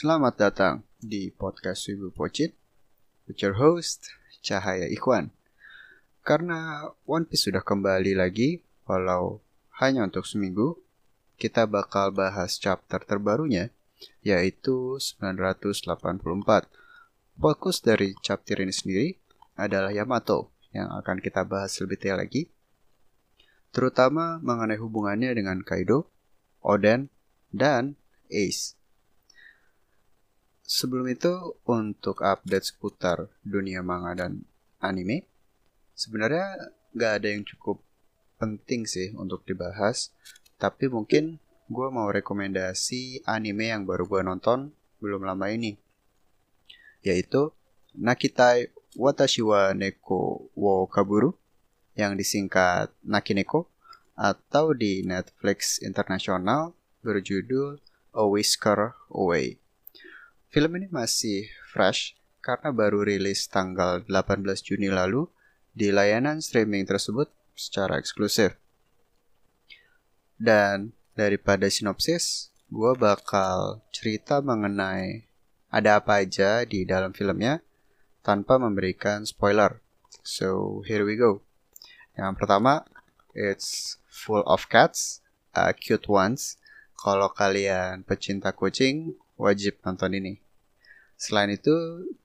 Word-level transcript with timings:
Selamat 0.00 0.32
datang 0.40 0.80
di 0.96 1.28
podcast 1.28 1.84
Wibu 1.92 2.08
Pocit 2.08 2.56
with 3.28 3.36
your 3.44 3.60
host 3.60 4.08
Cahaya 4.40 4.88
Ikhwan. 4.88 5.28
Karena 6.24 6.88
One 7.04 7.28
Piece 7.28 7.44
sudah 7.44 7.60
kembali 7.60 8.16
lagi, 8.16 8.64
walau 8.88 9.44
hanya 9.76 10.08
untuk 10.08 10.24
seminggu, 10.24 10.80
kita 11.36 11.68
bakal 11.68 12.16
bahas 12.16 12.56
chapter 12.56 13.04
terbarunya, 13.04 13.76
yaitu 14.24 14.96
984. 14.96 15.68
Fokus 17.36 17.84
dari 17.84 18.16
chapter 18.24 18.56
ini 18.56 18.72
sendiri 18.72 19.20
adalah 19.60 19.92
Yamato, 19.92 20.48
yang 20.72 20.88
akan 20.96 21.20
kita 21.20 21.44
bahas 21.44 21.76
lebih 21.76 22.00
detail 22.00 22.24
lagi, 22.24 22.48
terutama 23.68 24.40
mengenai 24.40 24.80
hubungannya 24.80 25.36
dengan 25.36 25.60
Kaido, 25.60 26.08
Oden, 26.64 27.12
dan 27.52 28.00
Ace. 28.32 28.79
Sebelum 30.70 31.10
itu, 31.10 31.58
untuk 31.66 32.22
update 32.22 32.70
seputar 32.70 33.26
dunia 33.42 33.82
manga 33.82 34.14
dan 34.14 34.46
anime, 34.78 35.26
sebenarnya 35.98 36.70
nggak 36.94 37.12
ada 37.18 37.26
yang 37.26 37.42
cukup 37.42 37.82
penting 38.38 38.86
sih 38.86 39.10
untuk 39.18 39.42
dibahas, 39.42 40.14
tapi 40.62 40.86
mungkin 40.86 41.42
gue 41.66 41.88
mau 41.90 42.06
rekomendasi 42.14 43.26
anime 43.26 43.74
yang 43.74 43.82
baru 43.82 44.06
gue 44.06 44.22
nonton 44.22 44.70
belum 45.02 45.26
lama 45.26 45.50
ini, 45.50 45.74
yaitu 47.02 47.50
Nakitai 47.98 48.70
Watashi 48.94 49.42
wa 49.42 49.74
Neko 49.74 50.54
wo 50.54 50.86
Kaburu, 50.86 51.34
yang 51.98 52.14
disingkat 52.14 52.94
Nakineko, 53.02 53.66
atau 54.14 54.70
di 54.70 55.02
Netflix 55.02 55.82
internasional 55.82 56.78
berjudul 57.02 57.82
A 58.14 58.22
Whisker 58.22 58.94
Away. 59.10 59.59
Film 60.50 60.82
ini 60.82 60.90
masih 60.90 61.46
fresh 61.70 62.18
karena 62.42 62.74
baru 62.74 63.06
rilis 63.06 63.46
tanggal 63.46 64.02
18 64.10 64.42
Juni 64.66 64.90
lalu 64.90 65.30
di 65.70 65.94
layanan 65.94 66.42
streaming 66.42 66.82
tersebut 66.90 67.30
secara 67.54 68.02
eksklusif. 68.02 68.58
Dan 70.34 70.90
daripada 71.14 71.70
sinopsis, 71.70 72.50
gue 72.66 72.98
bakal 72.98 73.78
cerita 73.94 74.42
mengenai 74.42 75.22
ada 75.70 76.02
apa 76.02 76.26
aja 76.26 76.66
di 76.66 76.82
dalam 76.82 77.14
filmnya 77.14 77.62
tanpa 78.26 78.58
memberikan 78.58 79.22
spoiler. 79.22 79.78
So, 80.26 80.82
here 80.82 81.06
we 81.06 81.14
go. 81.14 81.46
Yang 82.18 82.42
pertama, 82.42 82.82
it's 83.38 84.02
full 84.10 84.42
of 84.50 84.66
cats, 84.66 85.22
uh, 85.54 85.70
cute 85.78 86.10
ones. 86.10 86.58
Kalau 86.98 87.30
kalian 87.30 88.02
pecinta 88.02 88.50
kucing, 88.50 89.14
wajib 89.40 89.80
nonton 89.80 90.12
ini. 90.12 90.36
Selain 91.16 91.48
itu, 91.48 91.72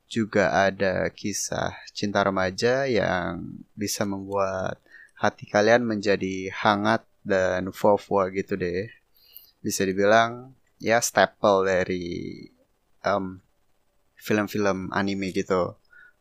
juga 0.06 0.54
ada 0.68 1.10
kisah 1.10 1.74
cinta 1.96 2.22
remaja 2.22 2.86
yang 2.86 3.58
bisa 3.74 4.06
membuat 4.06 4.78
hati 5.18 5.50
kalian 5.50 5.82
menjadi 5.82 6.54
hangat 6.54 7.02
dan 7.26 7.72
fua 7.74 8.30
gitu 8.30 8.54
deh. 8.60 8.92
Bisa 9.64 9.82
dibilang 9.88 10.54
ya 10.78 11.02
staple 11.02 11.66
dari 11.66 12.06
um, 13.02 13.42
film-film 14.20 14.94
anime 14.94 15.34
gitu. 15.34 15.74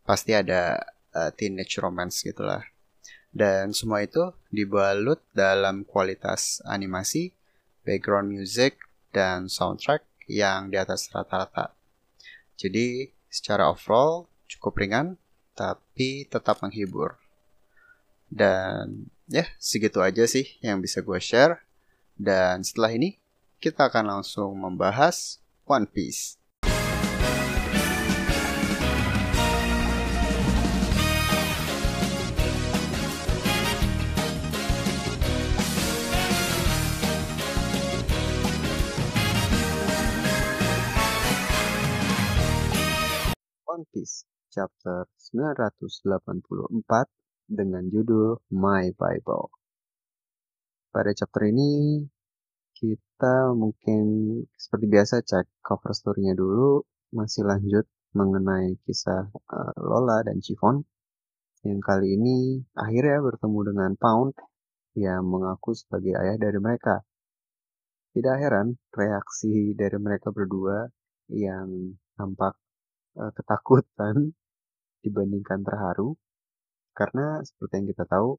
Pasti 0.07 0.33
ada 0.33 0.81
uh, 1.13 1.31
teenage 1.35 1.77
romance 1.77 2.25
gitulah. 2.25 2.65
Dan 3.35 3.75
semua 3.75 4.07
itu 4.07 4.31
dibalut 4.49 5.19
dalam 5.35 5.83
kualitas 5.83 6.63
animasi 6.65 7.35
background 7.85 8.33
music, 8.33 8.81
dan 9.15 9.47
soundtrack 9.47 10.03
yang 10.31 10.73
di 10.73 10.77
atas 10.77 11.09
rata-rata. 11.11 11.75
Jadi, 12.55 13.11
secara 13.29 13.69
overall 13.69 14.31
cukup 14.47 14.79
ringan, 14.79 15.19
tapi 15.55 16.27
tetap 16.27 16.63
menghibur. 16.63 17.19
Dan 18.31 19.11
ya, 19.31 19.47
segitu 19.59 20.03
aja 20.03 20.27
sih 20.27 20.59
yang 20.63 20.83
bisa 20.83 21.03
gue 21.03 21.19
share. 21.19 21.63
Dan 22.15 22.63
setelah 22.63 22.95
ini, 22.95 23.19
kita 23.59 23.91
akan 23.91 24.19
langsung 24.19 24.55
membahas 24.55 25.43
One 25.67 25.89
Piece. 25.89 26.37
One 43.75 43.91
Piece 43.91 44.23
chapter 44.55 45.11
984 45.35 46.79
dengan 47.51 47.83
judul 47.91 48.39
My 48.55 48.95
Bible. 48.95 49.51
Pada 50.95 51.11
chapter 51.11 51.51
ini 51.51 51.99
kita 52.79 53.51
mungkin 53.51 54.03
seperti 54.55 54.87
biasa 54.87 55.27
cek 55.27 55.59
cover 55.59 55.91
story-nya 55.91 56.39
dulu, 56.39 56.87
masih 57.19 57.51
lanjut 57.51 57.83
mengenai 58.15 58.79
kisah 58.87 59.27
uh, 59.35 59.75
Lola 59.83 60.23
dan 60.23 60.39
Chiffon 60.39 60.79
yang 61.67 61.83
kali 61.83 62.15
ini 62.15 62.63
akhirnya 62.79 63.27
bertemu 63.27 63.75
dengan 63.75 63.91
Pound 63.99 64.39
yang 64.95 65.27
mengaku 65.27 65.75
sebagai 65.75 66.15
ayah 66.15 66.39
dari 66.39 66.63
mereka. 66.63 67.03
Tidak 68.15 68.39
heran 68.39 68.79
reaksi 68.95 69.75
dari 69.75 69.99
mereka 69.99 70.31
berdua 70.31 70.87
yang 71.27 71.99
tampak 72.15 72.55
uh, 73.19 73.33
ketakutan 73.35 74.35
dibandingkan 75.05 75.63
terharu 75.63 76.17
karena 76.95 77.43
seperti 77.43 77.83
yang 77.83 77.89
kita 77.91 78.05
tahu 78.07 78.39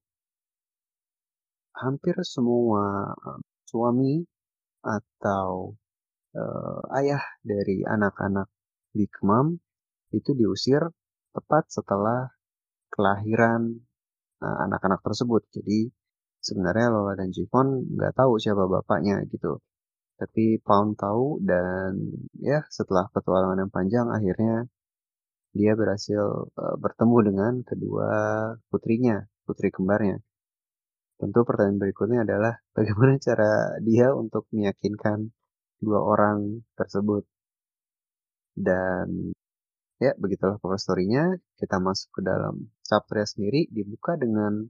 hampir 1.76 2.16
semua 2.24 3.12
uh, 3.12 3.40
suami 3.68 4.24
atau 4.86 5.76
uh, 6.36 6.82
ayah 7.02 7.24
dari 7.44 7.84
anak-anak 7.84 8.48
di 8.96 9.06
Kemam 9.12 9.60
itu 10.16 10.32
diusir 10.32 10.88
tepat 11.36 11.68
setelah 11.68 12.32
kelahiran 12.88 13.76
anak-anak 14.40 15.04
uh, 15.04 15.06
tersebut. 15.12 15.44
Jadi 15.52 15.92
sebenarnya 16.40 16.94
Lola 16.94 17.20
dan 17.20 17.34
Jivon 17.34 17.92
nggak 17.92 18.16
tahu 18.16 18.40
siapa 18.40 18.64
bapaknya 18.70 19.20
gitu. 19.28 19.60
Tapi 20.16 20.64
Pound 20.64 20.96
tahu 20.96 21.44
dan 21.44 22.00
ya 22.40 22.64
setelah 22.72 23.12
petualangan 23.12 23.68
yang 23.68 23.74
panjang 23.74 24.08
akhirnya 24.08 24.72
dia 25.56 25.72
berhasil 25.76 26.52
uh, 26.52 26.76
bertemu 26.80 27.18
dengan 27.32 27.54
kedua 27.64 28.12
putrinya, 28.72 29.24
putri 29.48 29.72
kembarnya. 29.72 30.20
Tentu 31.16 31.48
pertanyaan 31.48 31.80
berikutnya 31.80 32.20
adalah 32.28 32.60
bagaimana 32.76 33.16
cara 33.20 33.80
dia 33.80 34.12
untuk 34.12 34.48
meyakinkan 34.52 35.32
dua 35.80 36.00
orang 36.04 36.64
tersebut. 36.76 37.24
Dan 38.56 39.36
ya 40.00 40.12
begitulah 40.20 40.60
cover 40.60 40.80
story-nya. 40.80 41.40
Kita 41.60 41.80
masuk 41.80 42.20
ke 42.20 42.22
dalam 42.24 42.72
chapter 42.84 43.24
sendiri 43.24 43.68
dibuka 43.72 44.20
dengan 44.20 44.68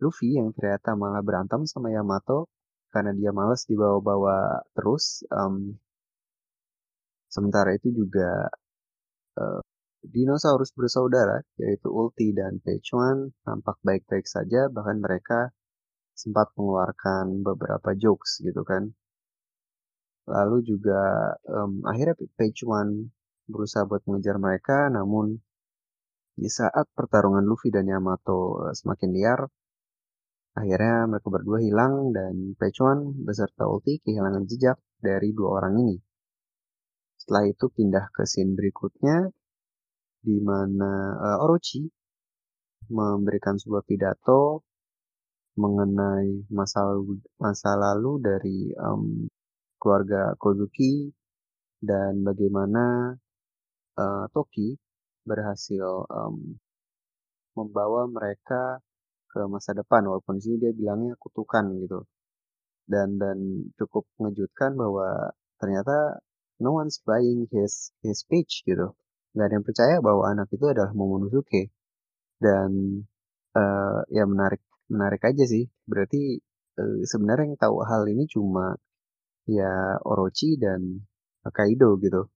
Luffy 0.00 0.36
yang 0.40 0.56
ternyata 0.56 0.96
malah 0.96 1.20
berantem 1.20 1.68
sama 1.68 1.92
Yamato 1.92 2.48
karena 2.92 3.12
dia 3.16 3.30
males 3.34 3.64
dibawa-bawa 3.68 4.64
terus. 4.76 5.24
Um, 5.32 5.76
sementara 7.28 7.76
itu 7.76 7.92
juga 7.92 8.48
uh, 9.36 9.60
dinosaurus 10.00 10.72
bersaudara 10.72 11.44
yaitu 11.60 11.88
Ulti 11.90 12.32
dan 12.32 12.62
Pechuan 12.64 13.34
tampak 13.44 13.76
baik-baik 13.84 14.24
saja 14.24 14.70
bahkan 14.72 15.02
mereka 15.02 15.52
sempat 16.16 16.50
mengeluarkan 16.56 17.44
beberapa 17.44 17.94
jokes 17.94 18.40
gitu 18.42 18.62
kan. 18.66 18.94
Lalu 20.28 20.64
juga 20.64 21.34
um, 21.48 21.84
akhirnya 21.88 22.16
Pechuan 22.36 23.12
berusaha 23.48 23.88
buat 23.88 24.04
mengejar 24.04 24.36
mereka 24.36 24.92
namun 24.92 25.40
di 26.38 26.46
saat 26.46 26.86
pertarungan 26.94 27.42
Luffy 27.42 27.74
dan 27.74 27.88
Yamato 27.90 28.68
uh, 28.68 28.74
semakin 28.76 29.10
liar 29.10 29.40
Akhirnya 30.56 31.10
mereka 31.10 31.28
berdua 31.28 31.58
hilang 31.60 32.14
dan 32.16 32.54
Pechuan 32.56 33.24
beserta 33.26 33.68
Ulti 33.68 34.00
kehilangan 34.00 34.48
jejak 34.48 34.80
dari 34.98 35.34
dua 35.36 35.60
orang 35.60 35.74
ini. 35.84 35.96
Setelah 37.20 37.44
itu 37.50 37.68
pindah 37.68 38.08
ke 38.14 38.24
scene 38.24 38.56
berikutnya 38.56 39.28
di 40.24 40.40
mana 40.40 41.14
uh, 41.14 41.44
Orochi 41.44 41.84
memberikan 42.88 43.60
sebuah 43.60 43.84
pidato 43.84 44.64
mengenai 45.58 46.48
masa 46.54 46.86
lalu, 46.86 47.18
masa 47.36 47.74
lalu 47.74 48.12
dari 48.22 48.58
um, 48.78 49.26
keluarga 49.76 50.32
Kozuki 50.38 51.10
dan 51.82 52.22
bagaimana 52.22 53.14
uh, 53.98 54.24
Toki 54.30 54.78
berhasil 55.26 56.06
um, 56.08 56.56
membawa 57.58 58.06
mereka 58.06 58.78
ke 59.30 59.40
masa 59.46 59.76
depan 59.76 60.02
walaupun 60.08 60.40
di 60.40 60.42
sini 60.44 60.56
dia 60.62 60.72
bilangnya 60.72 61.14
kutukan 61.20 61.64
gitu 61.84 62.08
dan 62.88 63.20
dan 63.20 63.38
cukup 63.76 64.08
mengejutkan 64.16 64.72
bahwa 64.74 65.36
ternyata 65.60 66.24
no 66.58 66.74
one's 66.74 66.98
buying 67.04 67.46
his 67.52 67.92
his 68.02 68.24
speech 68.24 68.64
gitu. 68.64 68.96
Nggak 69.36 69.46
ada 69.46 69.54
yang 69.60 69.66
percaya 69.68 69.96
bahwa 70.00 70.22
anak 70.32 70.48
itu 70.50 70.64
adalah 70.66 70.90
Momonosuke. 70.96 71.70
Dan 72.40 73.02
uh, 73.54 74.00
ya 74.08 74.24
menarik 74.24 74.64
menarik 74.88 75.22
aja 75.22 75.44
sih. 75.44 75.68
Berarti 75.84 76.40
uh, 76.80 77.04
sebenarnya 77.04 77.54
yang 77.54 77.58
tahu 77.60 77.76
hal 77.84 78.02
ini 78.08 78.24
cuma 78.26 78.74
ya 79.44 80.00
Orochi 80.02 80.56
dan 80.58 81.04
Kaido 81.48 82.00
gitu. 82.00 82.28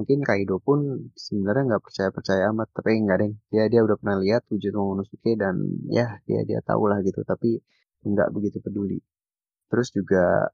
Mungkin 0.00 0.24
Kaido 0.24 0.56
pun 0.64 0.78
sebenarnya 1.12 1.62
nggak 1.76 1.84
percaya-percaya 1.84 2.42
amat, 2.56 2.68
tapi 2.72 2.90
nggak 3.04 3.18
deh. 3.22 3.32
Dia 3.52 3.64
dia 3.72 3.80
udah 3.86 3.96
pernah 4.00 4.16
lihat 4.24 4.42
wujud 4.48 4.72
Momonosuke 4.72 5.36
dan 5.36 5.54
ya 5.92 6.06
dia 6.24 6.40
dia 6.48 6.60
tahu 6.64 6.88
lah 6.88 6.98
gitu, 7.04 7.20
tapi 7.28 7.60
nggak 8.08 8.28
begitu 8.32 8.58
peduli. 8.64 8.98
Terus 9.70 9.88
juga 9.92 10.48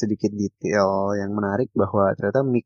sedikit 0.00 0.32
detail 0.32 0.88
yang 1.20 1.32
menarik 1.38 1.68
bahwa 1.76 2.04
ternyata 2.16 2.40
mic 2.44 2.64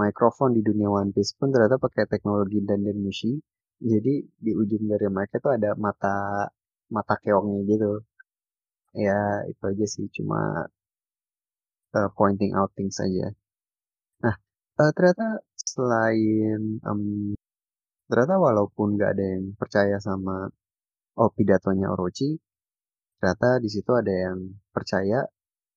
mikrofon 0.00 0.50
di 0.56 0.62
dunia 0.64 0.88
One 0.88 1.12
Piece 1.14 1.32
pun 1.38 1.48
ternyata 1.52 1.76
pakai 1.76 2.04
teknologi 2.08 2.58
dan 2.64 2.80
Mushi. 3.04 3.32
Jadi 3.80 4.14
di 4.44 4.52
ujung 4.56 4.84
dari 4.88 5.08
mereka 5.12 5.36
tuh 5.44 5.52
ada 5.56 5.70
mata 5.76 6.48
mata 6.96 7.14
keongnya 7.22 7.60
gitu. 7.68 7.92
Ya 9.04 9.20
itu 9.50 9.62
aja 9.70 9.86
sih 9.94 10.06
cuma 10.16 10.40
uh, 11.96 12.08
pointing 12.16 12.52
out 12.58 12.70
things 12.76 12.96
saja. 13.00 13.26
Uh, 14.80 14.88
ternyata 14.96 15.44
selain 15.60 16.80
um, 16.88 17.36
ternyata 18.08 18.40
walaupun 18.40 18.96
nggak 18.96 19.10
ada 19.12 19.26
yang 19.36 19.44
percaya 19.60 20.00
sama 20.00 20.48
oh 21.20 21.30
pidatonya 21.36 21.92
Orochi, 21.92 22.40
ternyata 23.20 23.60
di 23.60 23.68
situ 23.68 23.92
ada 23.92 24.08
yang 24.08 24.38
percaya 24.72 25.20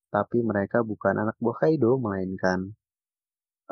tapi 0.08 0.40
mereka 0.40 0.88
bukan 0.88 1.20
anak 1.20 1.36
buah 1.44 1.58
Kaido 1.68 2.00
melainkan 2.00 2.72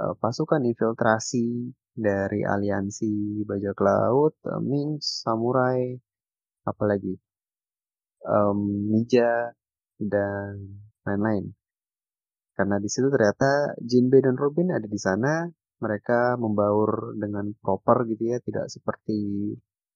uh, 0.04 0.19
pasukan 0.19 0.68
infiltrasi 0.68 1.72
dari 1.95 2.44
aliansi 2.44 3.48
bajak 3.48 3.77
laut, 3.80 4.36
uh, 4.51 4.60
Ming, 4.60 5.00
samurai, 5.00 5.95
apalagi 6.68 7.16
um, 8.27 8.60
ninja 8.92 9.56
dan 9.95 10.81
lain-lain. 11.07 11.56
Karena 12.62 12.78
di 12.78 12.86
situ 12.86 13.10
ternyata 13.10 13.74
Jinbe 13.81 14.22
dan 14.22 14.38
Robin 14.38 14.69
ada 14.69 14.86
di 14.86 15.00
sana, 15.02 15.50
mereka 15.81 16.38
membaur 16.38 17.18
dengan 17.18 17.50
proper 17.58 18.06
gitu 18.06 18.30
ya, 18.30 18.38
tidak 18.38 18.69
seperti 18.69 19.18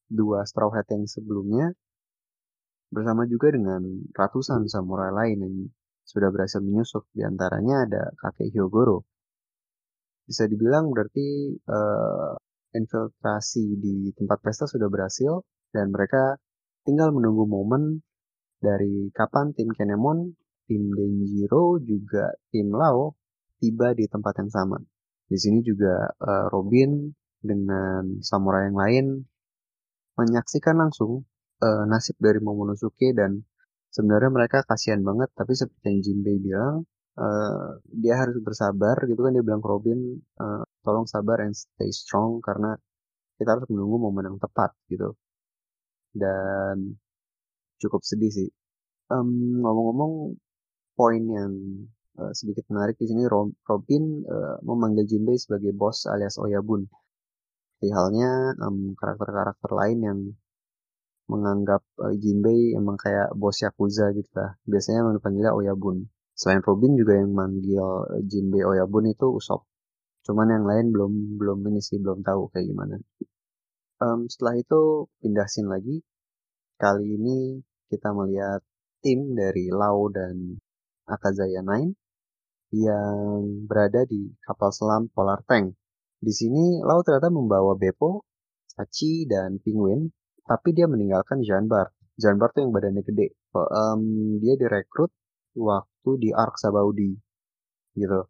dua 0.10 0.42
Straw 0.50 0.74
Hat 0.74 0.90
yang 0.90 1.06
sebelumnya. 1.06 1.78
Bersama 2.90 3.30
juga 3.30 3.54
dengan 3.54 3.86
ratusan 4.18 4.66
samurai 4.66 5.14
lain 5.14 5.38
yang 5.46 5.56
sudah 6.10 6.34
berhasil 6.34 6.58
menyusup, 6.58 7.06
di 7.14 7.22
antaranya 7.22 7.86
ada 7.86 8.04
kakek 8.18 8.50
Hyogoro 8.50 9.06
bisa 10.26 10.50
dibilang 10.50 10.90
berarti 10.90 11.54
uh, 11.70 12.34
infiltrasi 12.74 13.78
di 13.78 14.10
tempat 14.18 14.42
pesta 14.42 14.66
sudah 14.66 14.90
berhasil 14.90 15.46
dan 15.70 15.94
mereka 15.94 16.42
tinggal 16.84 17.14
menunggu 17.14 17.46
momen 17.46 18.02
dari 18.58 19.14
kapan 19.14 19.54
tim 19.54 19.70
Kenemon, 19.70 20.34
tim 20.66 20.92
Denjiro, 20.92 21.78
juga 21.82 22.34
tim 22.50 22.74
Lao 22.74 23.16
tiba 23.62 23.94
di 23.96 24.06
tempat 24.10 24.34
yang 24.42 24.52
sama. 24.52 24.78
Di 25.26 25.38
sini 25.42 25.66
juga 25.66 26.14
uh, 26.22 26.46
Robin 26.54 27.10
dengan 27.42 28.22
samurai 28.22 28.70
yang 28.70 28.78
lain 28.78 29.06
menyaksikan 30.18 30.78
langsung 30.78 31.26
uh, 31.62 31.84
nasib 31.90 32.18
dari 32.22 32.40
Momonosuke 32.42 33.14
dan 33.14 33.44
sebenarnya 33.92 34.32
mereka 34.34 34.64
kasihan 34.66 35.02
banget 35.02 35.30
tapi 35.36 35.54
seperti 35.56 35.86
yang 35.88 36.00
Jinbei 36.04 36.38
bilang 36.42 36.76
uh, 37.20 37.80
dia 37.90 38.16
harus 38.22 38.38
bersabar 38.44 38.96
gitu 39.08 39.22
kan. 39.22 39.32
Dia 39.36 39.44
bilang 39.44 39.62
ke 39.64 39.70
Robin 39.70 40.00
uh, 40.40 40.64
tolong 40.86 41.08
sabar 41.10 41.44
and 41.44 41.56
stay 41.56 41.90
strong 41.92 42.40
karena 42.44 42.76
kita 43.36 43.60
harus 43.60 43.68
menunggu 43.68 43.98
momen 44.00 44.36
yang 44.36 44.40
tepat 44.40 44.72
gitu. 44.92 45.16
Dan 46.16 46.96
cukup 47.82 48.02
sedih 48.06 48.32
sih. 48.32 48.50
Um, 49.12 49.62
ngomong-ngomong 49.62 50.34
poin 50.96 51.22
yang 51.22 51.52
uh, 52.18 52.34
sedikit 52.34 52.66
menarik 52.72 52.96
di 52.98 53.06
sini 53.12 53.28
Robin 53.30 54.04
uh, 54.26 54.58
memanggil 54.64 55.06
Jinbei 55.06 55.38
sebagai 55.38 55.76
bos 55.76 56.08
alias 56.10 56.40
Oyabun 56.42 56.88
di 57.84 57.92
halnya 57.92 58.56
karakter-karakter 58.96 59.70
um, 59.70 59.78
lain 59.78 60.00
yang 60.02 60.20
menganggap 61.28 61.84
uh, 62.00 62.16
Jinbei 62.16 62.74
emang 62.74 62.96
kayak 62.96 63.36
bos 63.36 63.60
Yakuza 63.60 64.16
gitu 64.16 64.32
lah 64.34 64.56
biasanya 64.64 65.20
panggilnya 65.20 65.52
Oyabun 65.52 66.08
Selain 66.36 66.60
Robin 66.60 67.00
juga 67.00 67.16
yang 67.16 67.32
manggil 67.32 67.80
Jinbei 68.28 68.68
Oyabun 68.68 69.08
itu 69.08 69.32
Usop. 69.32 69.64
Cuman 70.28 70.52
yang 70.52 70.68
lain 70.68 70.92
belum 70.92 71.40
belum 71.40 71.64
ini 71.72 71.80
sih 71.80 71.96
belum 71.96 72.28
tahu 72.28 72.52
kayak 72.52 72.68
gimana. 72.68 73.00
Um, 74.04 74.28
setelah 74.28 74.60
itu 74.60 75.08
pindah 75.24 75.48
scene 75.48 75.72
lagi. 75.72 76.04
Kali 76.76 77.08
ini 77.08 77.64
kita 77.88 78.12
melihat 78.12 78.60
tim 79.00 79.32
dari 79.32 79.72
Lau 79.72 80.12
dan 80.12 80.60
Akazaya 81.08 81.62
Nine 81.62 81.96
yang 82.74 83.66
berada 83.70 84.04
di 84.10 84.34
kapal 84.44 84.74
selam 84.74 85.08
Polar 85.14 85.42
Tank. 85.46 85.78
Di 86.20 86.34
sini 86.34 86.82
Lau 86.82 87.06
ternyata 87.06 87.30
membawa 87.30 87.78
Beppo, 87.78 88.26
Sachi, 88.66 89.30
dan 89.30 89.62
Penguin, 89.62 90.10
tapi 90.44 90.74
dia 90.74 90.90
meninggalkan 90.90 91.46
Janbar. 91.46 91.94
Janbar 92.18 92.52
tuh 92.52 92.66
yang 92.66 92.74
badannya 92.74 93.04
gede. 93.06 93.38
Um, 93.54 94.38
dia 94.44 94.58
direkrut 94.60 95.14
waktu 95.56 96.12
di 96.20 96.30
Ark 96.36 96.60
Sabaudi 96.60 97.16
gitu 97.96 98.28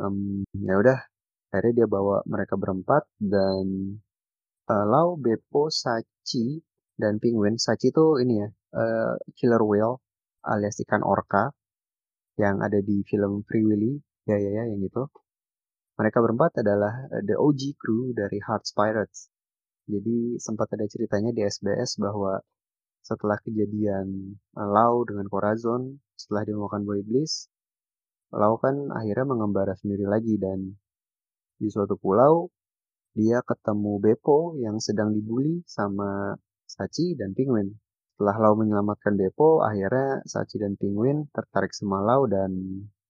um, 0.00 0.42
ya 0.56 0.74
udah 0.80 0.98
akhirnya 1.52 1.84
dia 1.84 1.88
bawa 1.88 2.24
mereka 2.24 2.56
berempat 2.56 3.04
dan 3.20 3.64
uh, 4.68 4.84
Lau 4.88 5.20
Beppo 5.20 5.68
Sachi 5.68 6.60
dan 6.96 7.20
Penguin 7.20 7.60
Sachi 7.60 7.92
itu 7.92 8.20
ini 8.24 8.40
ya 8.42 8.48
uh, 8.74 9.14
killer 9.36 9.60
whale 9.60 10.00
alias 10.44 10.80
ikan 10.88 11.04
orca 11.04 11.52
yang 12.38 12.62
ada 12.62 12.78
di 12.78 13.02
film 13.04 13.42
Free 13.44 13.66
Willy 13.66 13.98
ya 14.24 14.38
ya 14.38 14.50
ya 14.62 14.64
yang 14.70 14.80
itu 14.80 15.04
mereka 15.98 16.22
berempat 16.22 16.62
adalah 16.62 17.10
the 17.26 17.34
OG 17.34 17.74
crew 17.76 18.14
dari 18.14 18.38
Hearts 18.38 18.70
Pirates 18.72 19.28
jadi 19.88 20.36
sempat 20.36 20.68
ada 20.76 20.84
ceritanya 20.84 21.32
di 21.32 21.40
SBS 21.48 21.96
bahwa 21.96 22.44
setelah 23.00 23.40
kejadian 23.40 24.36
uh, 24.52 24.68
Lau 24.68 25.00
dengan 25.08 25.24
Corazon, 25.32 25.96
setelah 26.12 26.44
dia 26.44 26.52
memakan 26.60 26.84
buah 26.84 27.00
iblis, 27.00 27.48
Lau 28.36 28.60
kan 28.60 28.92
akhirnya 28.92 29.24
mengembara 29.24 29.72
sendiri 29.80 30.04
lagi 30.04 30.36
dan 30.36 30.76
di 31.56 31.72
suatu 31.72 31.96
pulau 31.96 32.52
dia 33.16 33.40
ketemu 33.40 33.96
Beppo 33.96 34.60
yang 34.60 34.76
sedang 34.76 35.16
dibully 35.16 35.64
sama 35.64 36.36
Sachi 36.68 37.16
dan 37.16 37.32
Penguin. 37.32 37.72
Setelah 38.18 38.50
Lau 38.50 38.58
menyelamatkan 38.58 39.14
Beppo, 39.14 39.62
akhirnya 39.62 40.26
Sachi 40.26 40.58
dan 40.58 40.74
Penguin 40.74 41.30
tertarik 41.30 41.70
sama 41.70 42.02
Lau 42.02 42.26
dan 42.26 42.50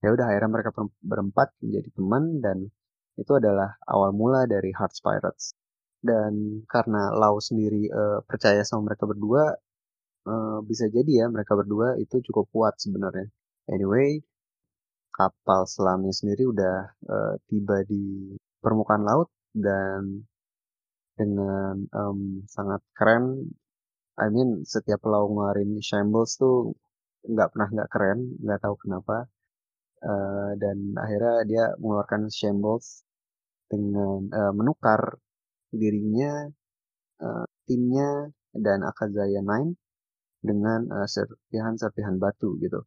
ya 0.05 0.13
udah 0.13 0.29
akhirnya 0.29 0.53
mereka 0.53 0.69
berempat 1.01 1.49
menjadi 1.65 1.89
teman 1.97 2.37
dan 2.45 2.69
itu 3.17 3.33
adalah 3.33 3.73
awal 3.89 4.13
mula 4.13 4.45
dari 4.45 4.69
Hearts 4.69 5.01
Pirates. 5.01 5.57
Dan 5.97 6.61
karena 6.69 7.09
Lau 7.17 7.41
sendiri 7.41 7.89
uh, 7.89 8.21
percaya 8.21 8.61
sama 8.61 8.93
mereka 8.93 9.09
berdua, 9.09 9.57
uh, 10.29 10.61
bisa 10.61 10.85
jadi 10.93 11.25
ya 11.25 11.27
mereka 11.33 11.57
berdua 11.57 11.97
itu 11.97 12.21
cukup 12.29 12.45
kuat 12.53 12.77
sebenarnya. 12.77 13.33
Anyway, 13.65 14.21
kapal 15.09 15.65
selamnya 15.65 16.13
sendiri 16.13 16.45
udah 16.45 16.85
uh, 17.09 17.33
tiba 17.49 17.81
di 17.81 18.37
permukaan 18.61 19.01
laut 19.01 19.33
dan 19.57 20.29
dengan 21.17 21.81
um, 21.97 22.45
sangat 22.45 22.85
keren. 22.93 23.49
I 24.19 24.27
mean 24.27 24.67
setiap 24.67 25.01
lau 25.07 25.31
ngeluarin 25.31 25.79
shambles 25.79 26.35
tuh 26.35 26.75
nggak 27.23 27.49
pernah 27.55 27.67
nggak 27.71 27.89
keren, 27.93 28.19
nggak 28.43 28.59
tahu 28.63 28.75
kenapa. 28.83 29.27
Uh, 29.99 30.55
dan 30.55 30.95
akhirnya 30.95 31.35
dia 31.43 31.65
mengeluarkan 31.79 32.31
shambles 32.31 33.03
dengan 33.67 34.31
uh, 34.31 34.53
menukar 34.55 35.19
dirinya, 35.71 36.47
uh, 37.19 37.45
timnya 37.67 38.31
dan 38.55 38.81
Akazaya 38.87 39.43
Nine 39.43 39.75
dengan 40.39 40.87
uh, 40.87 41.07
serpihan-serpihan 41.07 42.15
batu 42.15 42.55
gitu. 42.63 42.79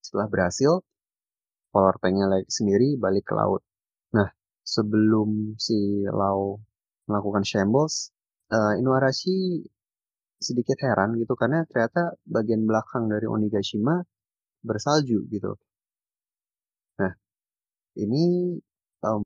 Setelah 0.00 0.28
berhasil, 0.32 0.80
power 1.72 1.96
tanknya 2.00 2.26
sendiri 2.48 2.96
balik 2.96 3.28
ke 3.28 3.34
laut. 3.36 3.60
Nah, 4.16 4.28
sebelum 4.64 5.60
si 5.60 6.08
Lau 6.08 6.56
melakukan 7.04 7.44
shambles, 7.44 8.14
uh, 8.48 8.72
Inuarashi 8.80 9.60
sedikit 10.38 10.78
heran 10.84 11.16
gitu 11.20 11.34
karena 11.38 11.64
ternyata 11.70 12.16
bagian 12.26 12.62
belakang 12.68 13.08
dari 13.08 13.26
Onigashima 13.28 14.02
bersalju 14.64 15.28
gitu. 15.30 15.56
Nah, 17.00 17.12
ini 17.98 18.56
um, 19.04 19.22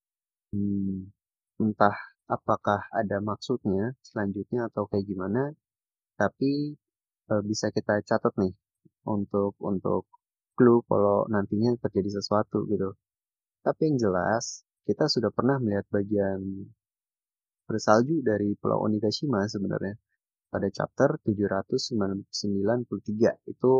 entah 1.59 1.97
apakah 2.29 2.81
ada 2.93 3.19
maksudnya 3.25 3.97
selanjutnya 4.05 4.69
atau 4.69 4.85
kayak 4.91 5.07
gimana, 5.09 5.53
tapi 6.21 6.77
uh, 7.33 7.43
bisa 7.45 7.71
kita 7.73 8.00
catat 8.05 8.35
nih 8.41 8.55
untuk 9.09 9.57
untuk 9.62 10.05
clue 10.59 10.83
kalau 10.91 11.25
nantinya 11.31 11.77
terjadi 11.83 12.21
sesuatu 12.21 12.67
gitu. 12.69 12.99
Tapi 13.62 13.81
yang 13.91 13.97
jelas, 14.00 14.65
kita 14.88 15.07
sudah 15.07 15.31
pernah 15.35 15.57
melihat 15.62 15.87
bagian 15.93 16.41
bersalju 17.69 18.25
dari 18.25 18.57
Pulau 18.57 18.81
Onigashima 18.81 19.45
sebenarnya 19.45 19.95
pada 20.49 20.69
chapter 20.73 21.21
793 21.25 23.52
itu 23.52 23.73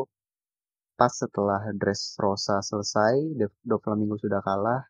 pas 0.99 1.15
setelah 1.15 1.63
Dressrosa 1.79 2.59
selesai, 2.61 3.39
Doflamingo 3.63 4.19
sudah 4.19 4.43
kalah, 4.43 4.83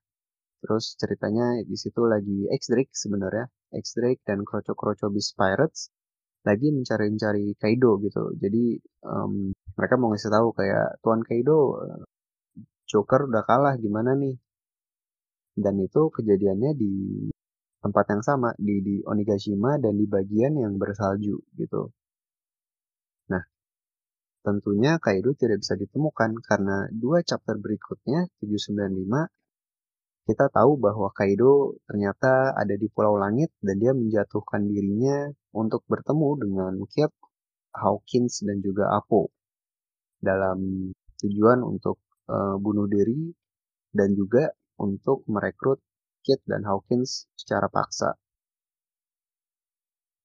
terus 0.64 0.97
ceritanya 0.97 1.61
di 1.62 1.76
situ 1.76 2.00
lagi 2.08 2.49
X-Drake 2.49 2.97
sebenarnya, 2.97 3.47
X-Drake 3.76 4.25
dan 4.25 4.40
Kroco-Kroco 4.42 5.12
Beast 5.12 5.37
Pirates 5.37 5.92
lagi 6.49 6.73
mencari-mencari 6.73 7.52
Kaido 7.61 8.00
gitu. 8.00 8.32
Jadi 8.40 8.80
um, 9.04 9.52
mereka 9.76 9.94
mau 10.00 10.08
ngasih 10.14 10.32
tahu 10.32 10.49
kayak 10.56 10.97
Tuan 11.04 11.20
Kaido 11.20 11.76
Joker 12.88 13.28
udah 13.28 13.44
kalah 13.44 13.76
gimana 13.76 14.16
nih? 14.16 14.32
Dan 15.58 15.76
itu 15.85 16.08
kejadiannya 16.08 16.73
di 16.73 16.92
tempat 17.78 18.04
yang 18.11 18.23
sama 18.26 18.50
di 18.58 18.82
di 18.82 18.97
Onigashima 19.06 19.78
dan 19.78 19.94
di 19.94 20.06
bagian 20.11 20.58
yang 20.58 20.75
bersalju 20.76 21.38
gitu. 21.54 21.82
Nah, 23.30 23.44
tentunya 24.42 24.99
Kaido 24.99 25.35
tidak 25.38 25.62
bisa 25.62 25.78
ditemukan 25.78 26.30
karena 26.42 26.90
dua 26.90 27.23
chapter 27.23 27.54
berikutnya 27.58 28.26
795 28.42 29.30
kita 30.28 30.52
tahu 30.52 30.76
bahwa 30.76 31.08
Kaido 31.16 31.80
ternyata 31.88 32.52
ada 32.52 32.76
di 32.76 32.85
Pulau 32.92 33.16
Langit 33.16 33.49
dan 33.64 33.80
dia 33.80 33.97
menjatuhkan 33.97 34.61
dirinya 34.68 35.32
untuk 35.56 35.88
bertemu 35.88 36.30
dengan 36.37 36.73
Kid, 36.85 37.08
Hawkins 37.73 38.44
dan 38.44 38.61
juga 38.61 38.92
Apo 38.92 39.32
dalam 40.20 40.92
tujuan 41.25 41.64
untuk 41.64 42.04
uh, 42.28 42.61
bunuh 42.61 42.85
diri 42.85 43.32
dan 43.88 44.12
juga 44.12 44.52
untuk 44.76 45.25
merekrut 45.32 45.80
Dan 46.44 46.68
Hawkins 46.68 47.25
secara 47.32 47.73
paksa. 47.73 48.12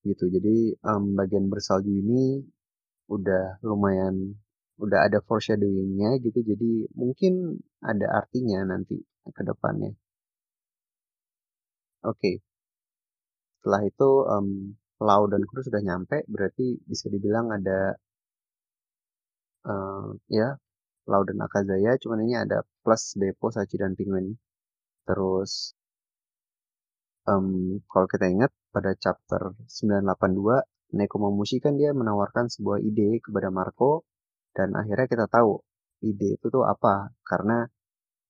Gitu. 0.04 0.28
Jadi 0.28 0.76
um, 0.84 1.16
bagian 1.16 1.48
bersalju 1.48 1.88
ini 1.88 2.44
udah 3.08 3.64
lumayan 3.64 4.36
udah 4.84 5.08
ada 5.08 5.24
foreshadowingnya 5.24 6.20
gitu. 6.20 6.44
Jadi 6.44 6.92
mungkin 7.00 7.64
ada 7.80 8.20
artinya 8.20 8.68
nanti 8.68 9.00
ke 9.32 9.42
depannya. 9.48 9.96
Oke. 12.04 12.20
Okay. 12.20 12.36
Setelah 13.64 13.82
itu 13.88 14.10
um, 14.28 14.48
Lau 15.00 15.24
dan 15.32 15.44
Kru 15.48 15.64
sudah 15.64 15.80
nyampe, 15.80 16.28
berarti 16.28 16.84
bisa 16.84 17.08
dibilang 17.08 17.48
ada 17.48 17.96
uh, 19.64 20.12
ya 20.28 20.60
Lau 21.08 21.24
dan 21.24 21.40
Akazaya, 21.40 21.96
cuman 22.00 22.28
ini 22.28 22.36
ada 22.36 22.68
plus 22.84 23.16
Beppo, 23.16 23.52
Sachi 23.56 23.80
dan 23.80 23.96
Penguin. 23.96 24.36
Terus 25.08 25.76
um, 27.28 27.80
kalau 27.88 28.08
kita 28.10 28.26
ingat 28.28 28.52
pada 28.74 28.92
chapter 29.00 29.56
982 29.68 30.64
Nekomamushi 30.94 31.58
kan 31.58 31.74
dia 31.74 31.90
menawarkan 31.90 32.54
sebuah 32.54 32.78
ide 32.78 33.18
kepada 33.18 33.50
Marco 33.50 34.06
dan 34.54 34.78
akhirnya 34.78 35.10
kita 35.10 35.26
tahu 35.26 35.58
ide 36.06 36.38
itu 36.38 36.48
tuh 36.54 36.70
apa. 36.70 37.10
Karena 37.26 37.66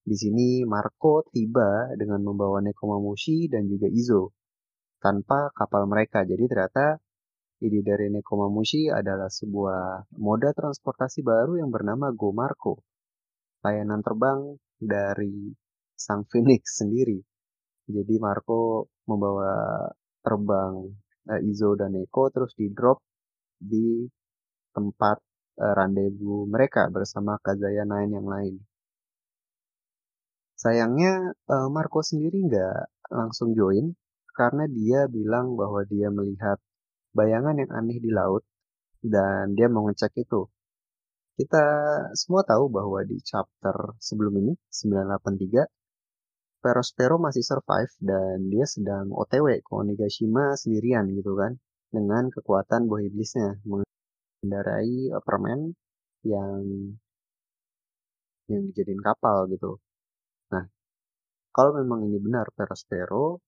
di 0.04 0.16
sini 0.16 0.64
Marco 0.64 1.28
tiba 1.28 1.92
dengan 2.00 2.24
membawa 2.24 2.64
Nekomamushi 2.64 3.52
dan 3.52 3.68
juga 3.68 3.92
Izo 3.92 4.32
tanpa 5.04 5.52
kapal 5.52 5.92
mereka. 5.92 6.24
Jadi 6.24 6.48
ternyata 6.48 6.96
ide 7.60 7.84
dari 7.84 8.08
Nekomamushi 8.16 8.88
adalah 8.88 9.28
sebuah 9.28 10.08
moda 10.16 10.56
transportasi 10.56 11.20
baru 11.20 11.60
yang 11.60 11.68
bernama 11.68 12.16
Go 12.16 12.32
Marco 12.32 12.80
layanan 13.64 14.04
terbang 14.04 14.60
dari 14.76 15.52
sang 15.96 16.28
Phoenix 16.28 16.64
sendiri 16.84 17.24
jadi 17.88 18.16
Marco 18.20 18.88
membawa 19.10 19.52
terbang 20.24 20.88
uh, 21.28 21.42
Izo 21.44 21.76
dan 21.76 21.92
Eko 22.00 22.32
terus 22.32 22.56
di 22.56 22.72
drop 22.72 23.04
di 23.60 24.08
tempat 24.72 25.20
uh, 25.60 25.74
rendezvous 25.76 26.48
mereka 26.48 26.88
bersama 26.88 27.36
Kazaya 27.44 27.84
Nine 27.84 28.12
yang 28.16 28.28
lain. 28.28 28.56
Sayangnya 30.56 31.36
uh, 31.52 31.68
Marco 31.68 32.00
sendiri 32.00 32.40
nggak 32.48 33.12
langsung 33.12 33.52
join 33.52 33.92
karena 34.32 34.66
dia 34.72 35.06
bilang 35.12 35.60
bahwa 35.60 35.84
dia 35.86 36.08
melihat 36.08 36.58
bayangan 37.14 37.60
yang 37.60 37.72
aneh 37.76 38.00
di 38.00 38.10
laut 38.10 38.48
dan 39.04 39.52
dia 39.54 39.68
mau 39.68 39.86
ngecek 39.92 40.24
itu. 40.24 40.48
Kita 41.34 41.66
semua 42.16 42.46
tahu 42.46 42.70
bahwa 42.72 43.04
di 43.04 43.20
chapter 43.20 43.98
sebelum 44.00 44.40
ini 44.40 44.54
983 44.72 45.83
Perospero 46.64 47.20
masih 47.20 47.44
survive 47.44 47.92
dan 48.00 48.48
dia 48.48 48.64
sedang 48.64 49.12
OTW 49.12 49.60
ke 49.60 49.72
Onigashima 49.76 50.56
sendirian 50.56 51.12
gitu 51.12 51.36
kan 51.36 51.60
dengan 51.92 52.32
kekuatan 52.32 52.88
buah 52.88 53.04
iblisnya 53.04 53.60
mengendarai 53.68 55.12
uh, 55.12 55.20
permen 55.20 55.76
yang 56.24 56.64
yang 58.48 58.64
dijadiin 58.72 59.04
kapal 59.04 59.52
gitu. 59.52 59.84
Nah, 60.56 60.64
kalau 61.52 61.76
memang 61.80 62.08
ini 62.08 62.18
benar 62.24 62.48
Perospero, 62.56 63.44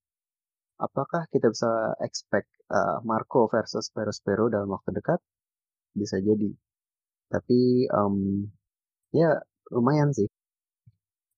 apakah 0.80 1.28
kita 1.32 1.48
bisa 1.52 1.96
expect 2.04 2.52
uh, 2.68 3.00
Marco 3.08 3.48
versus 3.48 3.88
Perospero 3.96 4.52
dalam 4.52 4.68
waktu 4.76 4.92
dekat? 4.92 5.20
Bisa 5.96 6.20
jadi. 6.20 6.52
Tapi 7.32 7.88
um, 7.96 8.44
ya 9.16 9.40
lumayan 9.72 10.12
sih. 10.12 10.28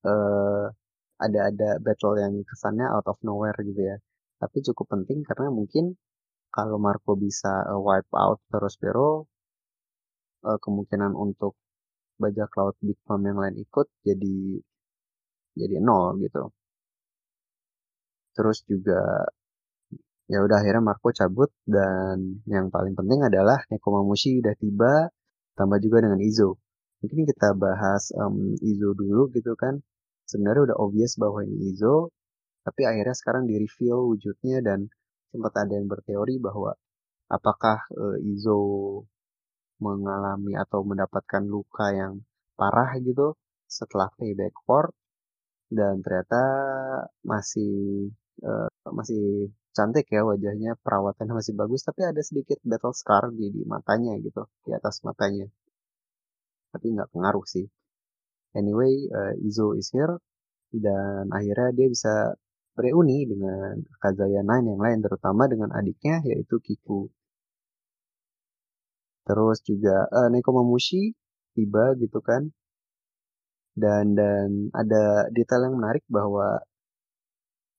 Uh, 0.05 0.69
ada 1.17 1.49
ada 1.49 1.69
battle 1.81 2.15
yang 2.21 2.33
kesannya 2.45 2.87
out 2.89 3.05
of 3.09 3.17
nowhere 3.25 3.57
gitu 3.61 3.81
ya. 3.81 3.97
Tapi 4.37 4.57
cukup 4.61 4.85
penting 4.93 5.25
karena 5.25 5.49
mungkin 5.49 5.97
kalau 6.53 6.77
Marco 6.77 7.17
bisa 7.17 7.65
uh, 7.69 7.81
wipe 7.81 8.09
out 8.13 8.39
Perospero, 8.49 9.25
uh, 10.45 10.57
kemungkinan 10.61 11.13
untuk 11.17 11.57
bajak 12.17 12.49
laut 12.57 12.75
Big 12.81 12.97
Mom 13.05 13.21
yang 13.25 13.37
lain 13.37 13.55
ikut 13.61 13.87
jadi 14.05 14.37
jadi 15.57 15.75
nol 15.81 16.21
gitu. 16.21 16.53
Terus 18.37 18.61
juga 18.69 19.01
ya 20.29 20.43
udah 20.45 20.57
akhirnya 20.61 20.83
Marco 20.85 21.09
cabut 21.13 21.49
dan 21.65 22.41
yang 22.45 22.69
paling 22.69 22.93
penting 22.93 23.25
adalah 23.25 23.57
Nekomamushi 23.71 24.43
udah 24.43 24.53
tiba 24.59 25.09
tambah 25.57 25.79
juga 25.81 26.05
dengan 26.05 26.21
Izo. 26.21 26.61
Mungkin 27.01 27.25
kita 27.29 27.53
bahas 27.57 28.13
um, 28.17 28.53
Izo 28.61 28.93
dulu 28.93 29.29
gitu 29.33 29.53
kan 29.57 29.81
sebenarnya 30.27 30.71
udah 30.71 30.77
obvious 30.83 31.15
bahwa 31.15 31.41
ini 31.47 31.71
Izo, 31.73 32.11
tapi 32.67 32.83
akhirnya 32.83 33.15
sekarang 33.15 33.47
di 33.47 33.55
reveal 33.63 34.11
wujudnya 34.11 34.59
dan 34.59 34.91
sempat 35.31 35.53
ada 35.55 35.73
yang 35.79 35.87
berteori 35.87 36.35
bahwa 36.43 36.75
apakah 37.31 37.79
uh, 37.95 38.17
Izo 38.19 38.59
mengalami 39.79 40.57
atau 40.59 40.83
mendapatkan 40.83 41.43
luka 41.47 41.95
yang 41.95 42.13
parah 42.59 42.97
gitu 42.99 43.37
setelah 43.69 44.09
payback 44.17 44.55
war 44.67 44.91
dan 45.69 45.99
ternyata 46.01 46.41
masih 47.21 48.09
uh, 48.41 48.67
masih 48.89 49.51
cantik 49.75 50.09
ya 50.09 50.25
wajahnya 50.25 50.79
perawatannya 50.81 51.37
masih 51.37 51.53
bagus 51.53 51.85
tapi 51.85 52.01
ada 52.07 52.19
sedikit 52.25 52.57
battle 52.65 52.95
scar 52.95 53.29
di, 53.29 53.53
di 53.53 53.63
matanya 53.67 54.17
gitu 54.19 54.43
di 54.65 54.71
atas 54.73 55.05
matanya. 55.05 55.47
Tapi 56.73 56.85
nggak 56.97 57.11
pengaruh 57.13 57.45
sih 57.45 57.67
Anyway, 58.57 59.05
uh, 59.13 59.33
Izo 59.45 59.77
is 59.77 59.93
here 59.93 60.17
dan 60.73 61.29
akhirnya 61.29 61.69
dia 61.77 61.87
bisa 61.87 62.13
bereuni 62.77 63.25
dengan 63.25 63.81
Kazaya 64.01 64.41
Nine 64.45 64.73
yang 64.73 64.81
lain, 64.81 64.99
terutama 65.05 65.45
dengan 65.49 65.69
adiknya 65.73 66.21
yaitu 66.25 66.57
Kiku. 66.61 67.09
Terus 69.27 69.59
juga 69.61 70.09
uh, 70.09 70.29
Nekomamushi 70.33 71.13
tiba 71.57 71.93
gitu 72.01 72.19
kan. 72.21 72.49
Dan 73.77 74.17
dan 74.17 74.73
ada 74.73 75.29
detail 75.29 75.69
yang 75.69 75.77
menarik 75.77 76.01
bahwa 76.09 76.65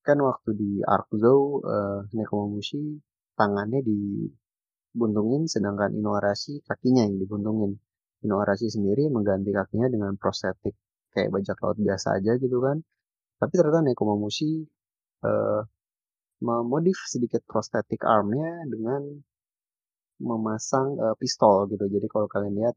kan 0.07 0.19
waktu 0.23 0.51
di 0.55 0.71
Arkzo 0.87 1.63
uh, 1.63 2.01
Nekomamushi 2.15 3.03
tangannya 3.35 3.83
dibuntungin 3.83 5.51
sedangkan 5.51 5.95
Inuarashi 5.99 6.63
kakinya 6.67 7.03
yang 7.07 7.19
dibuntungin. 7.19 7.83
Inuarashi 8.27 8.67
sendiri 8.67 9.07
mengganti 9.15 9.55
kakinya 9.55 9.87
dengan 9.87 10.13
prostetik 10.19 10.75
kayak 11.15 11.31
bajak 11.35 11.59
laut 11.63 11.79
biasa 11.79 12.19
aja 12.19 12.33
gitu 12.39 12.59
kan. 12.59 12.83
Tapi 13.39 13.53
ternyata 13.55 13.81
Nekomamushi 13.87 14.67
uh, 15.23 15.63
memodif 16.43 16.99
sedikit 17.07 17.43
prostetik 17.47 18.03
armnya 18.03 18.67
dengan 18.67 19.03
memasang 20.19 20.99
uh, 20.99 21.15
pistol 21.15 21.71
gitu. 21.71 21.85
Jadi 21.87 22.07
kalau 22.11 22.27
kalian 22.27 22.55
lihat 22.59 22.75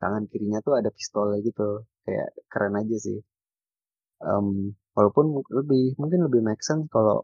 tangan 0.00 0.24
kirinya 0.30 0.64
tuh 0.64 0.80
ada 0.80 0.88
pistolnya 0.88 1.44
gitu, 1.44 1.84
kayak 2.08 2.28
keren 2.48 2.74
aja 2.80 2.96
sih. 2.96 3.20
Um, 4.18 4.72
walaupun 4.96 5.44
lebih 5.52 5.94
mungkin 6.00 6.26
lebih 6.26 6.40
make 6.42 6.64
sense 6.64 6.88
kalau 6.90 7.22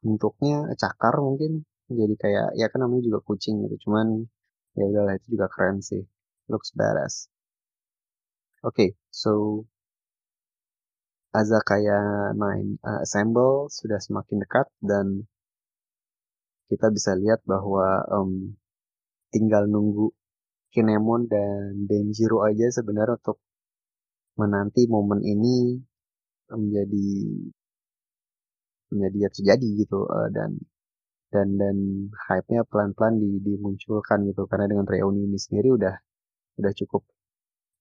bentuknya 0.00 0.64
cakar 0.80 1.20
mungkin 1.20 1.68
jadi 1.90 2.14
kayak 2.16 2.46
ya 2.56 2.66
kan 2.70 2.86
namanya 2.86 3.02
juga 3.10 3.18
kucing 3.26 3.66
gitu. 3.66 3.90
Cuman 3.90 4.30
ya 4.78 4.84
udahlah 4.86 5.18
itu 5.18 5.34
juga 5.34 5.50
keren 5.50 5.82
sih 5.82 6.06
looks 6.50 6.74
badass. 6.74 7.30
Okay, 8.60 8.92
so 9.08 9.64
Azakaya 11.30 12.34
Nine 12.34 12.82
uh, 12.82 13.06
Assemble 13.06 13.70
sudah 13.70 14.02
semakin 14.02 14.42
dekat 14.42 14.66
dan 14.82 15.30
kita 16.66 16.90
bisa 16.90 17.14
lihat 17.14 17.40
bahwa 17.46 18.02
um, 18.10 18.58
tinggal 19.30 19.70
nunggu 19.70 20.10
Kinemon 20.70 21.30
dan 21.30 21.86
Denjiro 21.86 22.42
aja 22.46 22.66
sebenarnya 22.70 23.18
untuk 23.18 23.38
menanti 24.38 24.86
momen 24.86 25.22
ini 25.22 25.78
menjadi 26.50 27.10
menjadi 28.90 29.18
terjadi 29.30 29.68
gitu 29.86 30.06
uh, 30.10 30.30
dan 30.34 30.58
dan 31.30 31.54
dan 31.54 31.76
hype-nya 32.26 32.66
pelan-pelan 32.66 33.22
di, 33.22 33.38
dimunculkan 33.38 34.26
gitu 34.26 34.50
karena 34.50 34.66
dengan 34.66 34.86
reuni 34.86 35.30
ini 35.30 35.38
sendiri 35.38 35.78
udah 35.78 35.94
udah 36.60 36.72
cukup 36.76 37.02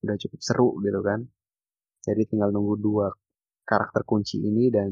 udah 0.04 0.16
cukup 0.16 0.40
seru 0.40 0.70
gitu 0.84 1.00
kan. 1.04 1.28
Jadi 2.08 2.22
tinggal 2.32 2.50
nunggu 2.56 2.76
dua 2.80 3.08
karakter 3.68 4.02
kunci 4.08 4.40
ini 4.42 4.72
dan 4.72 4.92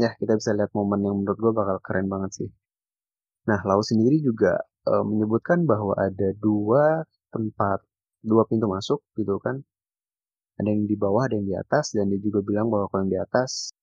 ya 0.00 0.14
kita 0.16 0.38
bisa 0.38 0.54
lihat 0.56 0.70
momen 0.72 1.02
yang 1.04 1.16
menurut 1.20 1.38
gue 1.40 1.52
bakal 1.52 1.76
keren 1.82 2.06
banget 2.08 2.30
sih. 2.44 2.50
Nah 3.50 3.60
Lau 3.66 3.82
sendiri 3.82 4.22
juga 4.22 4.62
e, 4.86 4.92
menyebutkan 5.02 5.66
bahwa 5.66 5.92
ada 5.98 6.32
dua 6.38 7.04
tempat 7.34 7.82
dua 8.22 8.46
pintu 8.48 8.70
masuk 8.70 9.02
gitu 9.18 9.36
kan. 9.42 9.60
Ada 10.56 10.72
yang 10.72 10.88
di 10.88 10.96
bawah 10.96 11.28
ada 11.28 11.36
yang 11.36 11.46
di 11.50 11.56
atas 11.58 11.92
dan 11.92 12.08
dia 12.08 12.20
juga 12.22 12.40
bilang 12.40 12.72
bahwa 12.72 12.88
kalau 12.88 13.04
yang 13.04 13.12
di 13.12 13.20
atas 13.20 13.76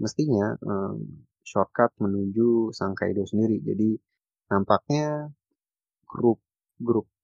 mestinya 0.00 0.56
um, 0.64 1.28
shortcut 1.44 1.92
menuju 2.00 2.72
Sang 2.72 2.96
Kaido 2.96 3.28
sendiri. 3.28 3.60
Jadi 3.60 4.00
nampaknya 4.48 5.28
grup 6.08 6.40
grupnya 6.80 7.17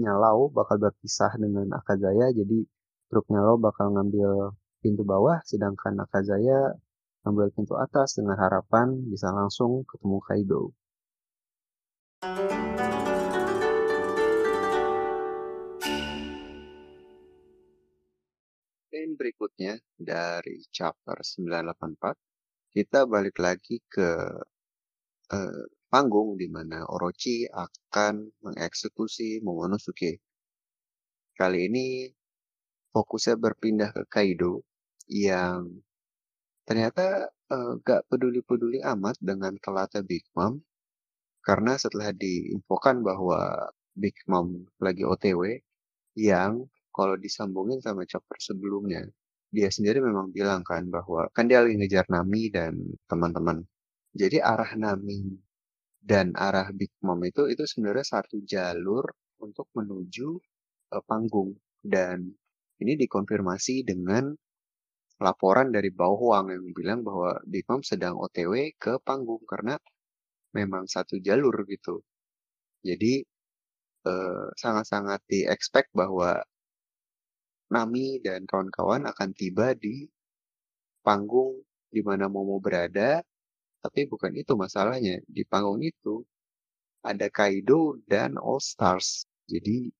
Lau 0.00 0.48
bakal 0.48 0.80
berpisah 0.80 1.36
dengan 1.36 1.68
Akazaya. 1.76 2.32
Jadi 2.32 2.64
grupnya 3.12 3.44
Lau 3.44 3.60
bakal 3.60 3.92
ngambil 3.92 4.56
pintu 4.80 5.04
bawah, 5.04 5.44
sedangkan 5.44 6.00
Akazaya 6.00 6.72
ngambil 7.22 7.52
pintu 7.52 7.76
atas 7.76 8.16
dengan 8.16 8.40
harapan 8.40 9.04
bisa 9.12 9.28
langsung 9.28 9.84
ketemu 9.84 10.18
Kaido. 10.24 10.62
Dan 18.88 19.18
berikutnya 19.20 19.76
dari 20.00 20.64
chapter 20.72 21.20
984 21.20 22.16
kita 22.72 23.04
balik 23.04 23.36
lagi 23.36 23.84
ke 23.92 24.08
uh, 25.28 25.64
panggung 25.92 26.40
di 26.40 26.48
mana 26.48 26.88
Orochi 26.88 27.44
akan 27.52 28.32
mengeksekusi 28.40 29.44
Momonosuke. 29.44 30.16
Kali 31.36 31.68
ini 31.68 32.08
fokusnya 32.96 33.36
berpindah 33.36 33.92
ke 33.92 34.02
Kaido 34.08 34.64
yang 35.12 35.68
ternyata 36.64 37.28
uh, 37.52 37.76
gak 37.84 38.08
peduli-peduli 38.08 38.80
amat 38.80 39.20
dengan 39.20 39.52
telatnya 39.60 40.00
Big 40.00 40.24
Mom 40.32 40.64
karena 41.44 41.76
setelah 41.76 42.16
diinfokan 42.16 43.04
bahwa 43.04 43.68
Big 43.92 44.16
Mom 44.32 44.64
lagi 44.80 45.04
OTW 45.04 45.60
yang 46.16 46.64
kalau 46.88 47.20
disambungin 47.20 47.84
sama 47.84 48.08
chapter 48.08 48.40
sebelumnya 48.40 49.04
dia 49.52 49.68
sendiri 49.68 50.00
memang 50.00 50.32
bilang 50.32 50.64
kan 50.64 50.88
bahwa 50.88 51.28
kan 51.36 51.44
dia 51.44 51.60
lagi 51.60 51.76
ngejar 51.76 52.08
Nami 52.08 52.48
dan 52.48 52.80
teman-teman. 53.04 53.60
Jadi 54.16 54.40
arah 54.40 54.72
Nami 54.80 55.36
dan 56.02 56.34
arah 56.34 56.68
Big 56.74 56.90
Mom 57.06 57.22
itu 57.22 57.46
itu 57.46 57.62
sebenarnya 57.62 58.18
satu 58.18 58.42
jalur 58.42 59.06
untuk 59.38 59.70
menuju 59.78 60.28
uh, 60.94 61.02
panggung 61.06 61.54
dan 61.82 62.26
ini 62.82 62.98
dikonfirmasi 62.98 63.86
dengan 63.86 64.34
laporan 65.22 65.70
dari 65.70 65.94
Bauhuang 65.94 66.50
yang 66.50 66.66
bilang 66.74 67.06
bahwa 67.06 67.38
Big 67.46 67.62
Mom 67.70 67.86
sedang 67.86 68.18
OTW 68.18 68.74
ke 68.74 68.98
panggung 69.06 69.46
karena 69.46 69.78
memang 70.50 70.90
satu 70.90 71.22
jalur 71.22 71.62
gitu. 71.70 72.02
Jadi 72.82 73.22
eh, 74.10 74.46
sangat-sangat 74.58 75.20
uh, 75.22 75.28
di-expect 75.30 75.94
bahwa 75.94 76.42
Nami 77.70 78.18
dan 78.20 78.44
kawan-kawan 78.44 79.06
akan 79.06 79.30
tiba 79.32 79.72
di 79.78 80.04
panggung 81.06 81.62
di 81.88 82.00
mana 82.04 82.26
Momo 82.28 82.58
berada, 82.58 83.22
tapi 83.82 84.00
bukan 84.12 84.32
itu 84.38 84.52
masalahnya. 84.54 85.18
Di 85.26 85.42
panggung 85.50 85.82
itu 85.82 86.22
ada 87.02 87.26
Kaido 87.28 87.98
dan 88.06 88.38
All 88.38 88.62
Stars. 88.62 89.26
Jadi 89.50 89.90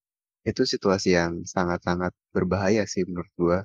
itu 0.46 0.62
situasi 0.66 1.14
yang 1.18 1.42
sangat-sangat 1.46 2.12
berbahaya 2.34 2.82
sih 2.86 3.02
menurut 3.06 3.32
gua. 3.38 3.58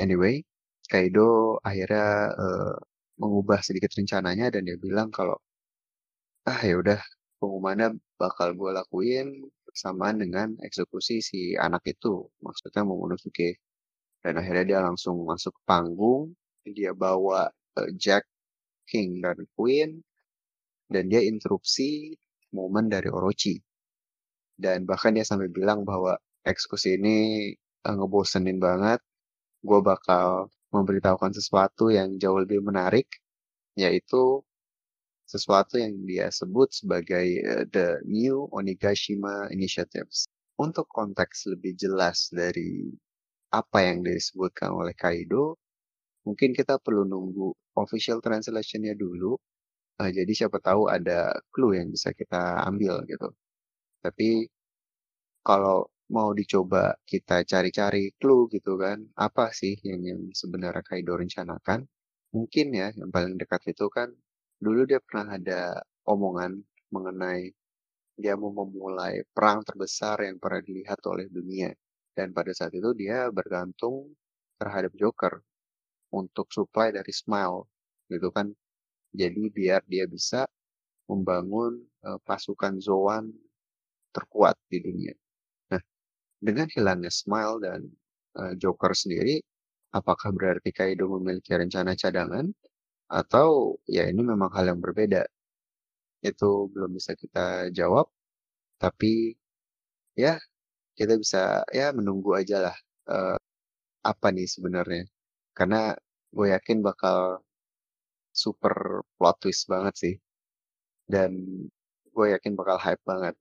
Anyway, 0.00 0.44
Kaido 0.88 1.56
akhirnya 1.64 2.32
uh, 2.36 2.76
mengubah 3.20 3.60
sedikit 3.64 3.92
rencananya 3.96 4.52
dan 4.52 4.62
dia 4.68 4.76
bilang 4.76 5.08
kalau 5.08 5.36
ah 6.46 6.60
ya 6.62 6.74
udah 6.82 7.00
pengumumannya 7.40 7.88
bakal 8.20 8.48
gue 8.56 8.70
lakuin 8.72 9.26
bersamaan 9.66 10.16
dengan 10.22 10.48
eksekusi 10.64 11.20
si 11.20 11.40
anak 11.58 11.82
itu, 11.84 12.28
maksudnya 12.40 12.82
Momonosuke. 12.88 13.60
Dan 14.24 14.40
akhirnya 14.40 14.64
dia 14.70 14.80
langsung 14.82 15.22
masuk 15.28 15.54
panggung, 15.68 16.34
dia 16.64 16.92
bawa 16.96 17.50
uh, 17.78 17.90
Jack, 18.00 18.24
King, 18.86 19.20
dan 19.20 19.42
Queen, 19.58 20.00
dan 20.86 21.10
dia 21.10 21.20
interupsi 21.20 22.14
momen 22.54 22.86
dari 22.86 23.10
Orochi. 23.10 23.58
Dan 24.56 24.88
bahkan 24.88 25.12
dia 25.12 25.26
sampai 25.26 25.52
bilang 25.52 25.84
bahwa 25.84 26.16
eksekusi 26.46 26.96
ini 26.96 27.18
uh, 27.84 27.94
ngebosenin 27.98 28.56
banget, 28.56 29.02
gue 29.60 29.80
bakal 29.82 30.48
memberitahukan 30.72 31.34
sesuatu 31.34 31.92
yang 31.92 32.16
jauh 32.16 32.40
lebih 32.40 32.62
menarik, 32.62 33.10
yaitu 33.76 34.40
sesuatu 35.26 35.76
yang 35.76 35.92
dia 36.06 36.30
sebut 36.30 36.70
sebagai 36.72 37.26
uh, 37.44 37.64
the 37.68 38.00
new 38.06 38.48
Onigashima 38.54 39.50
Initiatives. 39.52 40.24
Untuk 40.56 40.88
konteks 40.88 41.52
lebih 41.52 41.76
jelas 41.76 42.32
dari 42.32 42.88
apa 43.52 43.84
yang 43.84 44.00
disebutkan 44.00 44.72
oleh 44.72 44.96
Kaido, 44.96 45.60
mungkin 46.24 46.56
kita 46.56 46.80
perlu 46.80 47.04
nunggu 47.04 47.52
official 47.82 48.18
translationnya 48.26 48.94
dulu. 48.98 49.36
Uh, 50.00 50.10
jadi 50.12 50.32
siapa 50.38 50.58
tahu 50.60 50.88
ada 50.96 51.32
clue 51.54 51.78
yang 51.80 51.88
bisa 51.94 52.12
kita 52.12 52.64
ambil 52.68 52.94
gitu. 53.08 53.28
Tapi 54.04 54.48
kalau 55.48 55.88
mau 56.16 56.30
dicoba 56.36 56.94
kita 57.10 57.42
cari-cari 57.46 58.12
clue 58.20 58.48
gitu 58.54 58.72
kan, 58.78 58.98
apa 59.18 59.50
sih 59.60 59.74
yang, 59.88 60.00
yang 60.10 60.20
sebenarnya 60.40 60.82
Kaido 60.88 61.14
rencanakan? 61.22 61.80
Mungkin 62.34 62.66
ya 62.80 62.88
yang 62.98 63.10
paling 63.14 63.34
dekat 63.40 63.62
itu 63.72 63.86
kan 63.88 64.08
Dulu 64.56 64.88
dia 64.88 65.04
pernah 65.04 65.36
ada 65.36 65.84
omongan 66.08 66.56
mengenai 66.88 67.52
dia 68.16 68.32
mau 68.40 68.48
memulai 68.48 69.20
perang 69.36 69.60
terbesar 69.60 70.24
yang 70.24 70.40
pernah 70.40 70.64
dilihat 70.64 71.00
oleh 71.04 71.28
dunia. 71.28 71.68
Dan 72.16 72.32
pada 72.32 72.48
saat 72.56 72.72
itu 72.72 72.96
dia 72.96 73.28
bergantung 73.28 74.16
terhadap 74.56 74.96
Joker 74.96 75.44
untuk 76.12 76.50
supply 76.52 76.94
dari 76.94 77.10
Smile 77.10 77.66
gitu 78.10 78.30
kan. 78.30 78.52
Jadi 79.16 79.48
biar 79.48 79.82
dia 79.88 80.04
bisa 80.06 80.44
membangun 81.08 81.80
uh, 82.04 82.18
pasukan 82.26 82.78
Zoan 82.82 83.32
terkuat 84.12 84.58
di 84.68 84.78
dunia. 84.82 85.14
Nah, 85.72 85.82
dengan 86.42 86.66
hilangnya 86.72 87.12
Smile 87.12 87.56
dan 87.62 87.80
uh, 88.38 88.52
Joker 88.58 88.92
sendiri, 88.92 89.40
apakah 89.94 90.34
berarti 90.34 90.70
Kaido 90.74 91.08
memiliki 91.08 91.54
rencana 91.54 91.94
cadangan 91.96 92.50
atau 93.06 93.78
ya 93.86 94.04
ini 94.10 94.20
memang 94.20 94.50
hal 94.52 94.74
yang 94.74 94.80
berbeda? 94.82 95.24
Itu 96.20 96.68
belum 96.74 96.96
bisa 96.98 97.14
kita 97.14 97.70
jawab, 97.70 98.10
tapi 98.82 99.36
ya 100.18 100.36
kita 100.98 101.14
bisa 101.20 101.62
ya 101.70 101.92
menunggu 101.92 102.34
aja 102.34 102.72
lah 102.72 102.76
uh, 103.08 103.38
apa 104.02 104.28
nih 104.34 104.48
sebenarnya. 104.48 105.04
Karena 105.56 105.96
gue 106.36 106.46
yakin 106.52 106.84
bakal 106.84 107.40
super 108.42 109.02
plot 109.16 109.36
twist 109.42 109.64
banget 109.72 109.94
sih. 109.96 110.14
Dan 111.08 111.32
gue 112.12 112.26
yakin 112.34 112.52
bakal 112.60 112.76
hype 112.76 113.02
banget. 113.08 113.34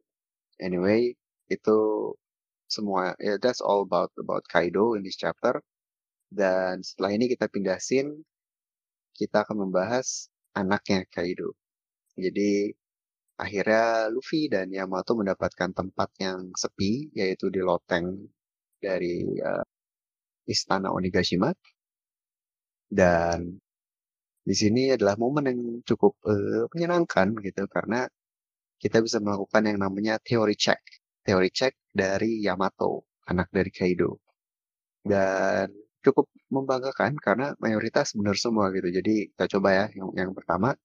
Anyway, 0.63 1.19
itu 1.51 1.77
semua 2.65 3.13
ya 3.21 3.37
that's 3.37 3.61
all 3.61 3.85
about 3.85 4.09
about 4.17 4.43
Kaido 4.47 4.95
in 4.95 5.03
this 5.03 5.19
chapter. 5.19 5.59
Dan 6.31 6.81
setelah 6.81 7.11
ini 7.15 7.25
kita 7.31 7.51
pindah 7.51 7.79
scene 7.83 8.23
kita 9.15 9.47
akan 9.47 9.67
membahas 9.67 10.27
anaknya 10.55 11.07
Kaido. 11.07 11.55
Jadi 12.15 12.71
akhirnya 13.39 14.07
Luffy 14.11 14.47
dan 14.47 14.71
Yamato 14.71 15.15
mendapatkan 15.15 15.71
tempat 15.75 16.09
yang 16.19 16.51
sepi 16.55 17.11
yaitu 17.15 17.51
di 17.51 17.59
loteng 17.63 18.27
dari 18.79 19.23
uh, 19.39 19.63
istana 20.47 20.91
Onigashima. 20.91 21.51
Dan 22.89 23.59
di 24.45 24.55
sini 24.55 24.93
adalah 24.93 25.17
momen 25.17 25.45
yang 25.49 25.61
cukup 25.89 26.13
uh, 26.29 26.69
menyenangkan 26.73 27.33
gitu 27.41 27.65
karena 27.65 28.05
kita 28.81 29.01
bisa 29.01 29.17
melakukan 29.23 29.63
yang 29.69 29.79
namanya 29.81 30.21
teori 30.21 30.55
check. 30.57 30.81
Teori 31.25 31.49
check 31.49 31.73
dari 31.89 32.41
Yamato, 32.45 33.09
anak 33.31 33.49
dari 33.49 33.71
Kaido. 33.73 34.21
Dan 35.05 35.73
cukup 36.05 36.29
membanggakan 36.53 37.17
karena 37.17 37.47
mayoritas 37.57 38.13
benar 38.13 38.37
semua 38.37 38.69
gitu. 38.73 38.89
Jadi 38.93 39.33
kita 39.33 39.45
coba 39.57 39.69
ya 39.73 39.85
yang 39.97 40.09
yang 40.13 40.31
pertama, 40.37 40.77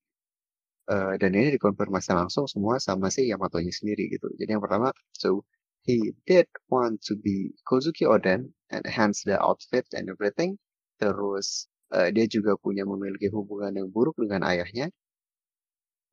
eee, 0.92 1.12
dan 1.20 1.30
ini 1.36 1.48
dikonfirmasi 1.56 2.10
langsung 2.20 2.44
semua 2.50 2.76
sama 2.82 3.08
si 3.14 3.28
Yamatonya 3.32 3.72
sendiri 3.72 4.04
gitu. 4.14 4.28
Jadi 4.40 4.50
yang 4.56 4.62
pertama, 4.64 4.88
so 5.16 5.44
he 5.86 6.12
did 6.28 6.46
want 6.72 7.00
to 7.08 7.16
be 7.16 7.52
Kozuki 7.68 8.04
Oden 8.04 8.52
and 8.74 8.84
hence 8.86 9.24
the 9.24 9.36
outfit 9.40 9.86
and 9.96 10.08
everything. 10.12 10.60
Terus, 11.00 11.69
eee, 11.94 12.08
dia 12.16 12.26
juga 12.30 12.52
punya 12.64 12.84
memiliki 12.88 13.28
hubungan 13.36 13.72
yang 13.78 13.88
buruk 13.94 14.16
dengan 14.22 14.42
ayahnya. 14.50 14.90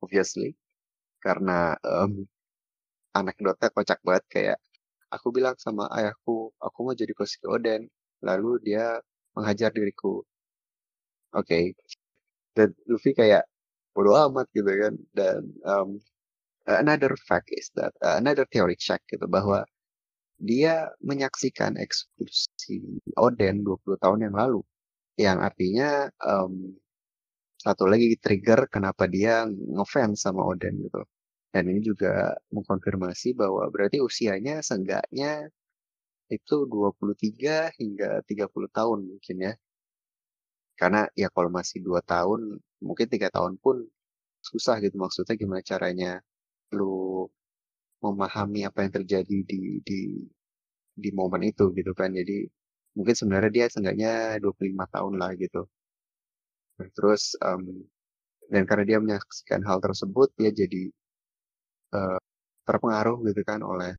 Obviously, 0.02 0.54
karena, 1.24 1.74
mmm, 1.82 2.26
anekdotnya 3.18 3.68
kocak 3.74 4.00
banget 4.06 4.24
kayak, 4.34 4.58
aku 5.14 5.28
bilang 5.36 5.56
sama 5.60 5.86
ayahku, 5.96 6.52
aku 6.62 6.78
mau 6.86 6.94
jadi 6.96 7.12
Kozuki 7.16 7.46
Oden, 7.50 7.82
lalu 8.26 8.50
dia 8.66 8.98
menghajar 9.36 9.70
diriku. 9.74 10.24
Oke. 11.36 11.76
Dan 12.56 12.74
Luffy 12.88 13.12
kayak 13.16 13.44
bodo 13.96 14.14
amat 14.30 14.46
gitu 14.56 14.70
kan 14.82 14.94
dan, 15.16 15.42
mmm, 15.64 15.98
another 16.68 17.12
fact 17.28 17.48
is 17.54 17.70
that 17.78 17.92
another 18.02 18.46
theory 18.50 18.76
check 18.78 19.02
gitu 19.10 19.26
bahwa 19.28 19.64
dia 20.42 20.90
menyaksikan 21.04 21.76
eksekusi 21.80 22.82
Oden 23.18 23.64
20 23.66 23.98
tahun 24.02 24.30
yang 24.30 24.36
lalu. 24.36 24.62
Yang 25.18 25.38
artinya, 25.50 25.88
mmm, 26.14 26.78
satu 27.64 27.84
lagi 27.90 28.16
trigger 28.24 28.60
kenapa 28.70 29.04
dia 29.10 29.46
ngefans 29.48 30.18
sama 30.26 30.42
Oden 30.46 30.74
gitu. 30.86 31.02
Dan 31.54 31.64
ini 31.72 31.80
juga 31.84 32.34
mengkonfirmasi 32.54 33.34
bahwa 33.38 33.66
berarti 33.74 33.98
usianya 34.02 34.60
seenggaknya 34.64 35.48
itu 36.32 36.56
23 36.70 37.70
hingga 37.78 38.22
30 38.28 38.70
tahun 38.72 39.00
mungkin 39.10 39.36
ya. 39.46 39.54
Karena 40.78 41.10
ya 41.18 41.26
kalau 41.34 41.50
masih 41.50 41.82
2 41.82 41.98
tahun, 42.06 42.54
mungkin 42.86 43.06
3 43.10 43.28
tahun 43.34 43.58
pun 43.58 43.82
susah 44.42 44.78
gitu, 44.84 44.94
maksudnya 44.98 45.34
gimana 45.34 45.62
caranya 45.66 46.12
lu 46.76 47.26
memahami 48.04 48.66
apa 48.68 48.78
yang 48.86 48.92
terjadi 49.02 49.38
di 49.50 49.60
di 49.88 50.00
di 50.94 51.10
momen 51.14 51.42
itu 51.50 51.70
gitu 51.78 51.92
kan. 51.96 52.10
Jadi 52.14 52.46
mungkin 52.98 53.16
sebenarnya 53.20 53.52
dia 53.56 53.66
seenggaknya 53.72 54.12
25 54.42 54.84
tahun 54.94 55.14
lah 55.22 55.30
gitu. 55.42 55.60
Terus, 56.96 57.34
mmm, 57.42 57.82
dan 58.52 58.64
karena 58.68 58.84
dia 58.90 58.98
menyaksikan 59.04 59.62
hal 59.68 59.78
tersebut, 59.86 60.28
dia 60.40 60.50
jadi, 60.54 60.82
eee, 61.96 62.18
terpengaruh 62.68 63.18
gitu 63.28 63.42
kan 63.50 63.60
oleh 63.72 63.92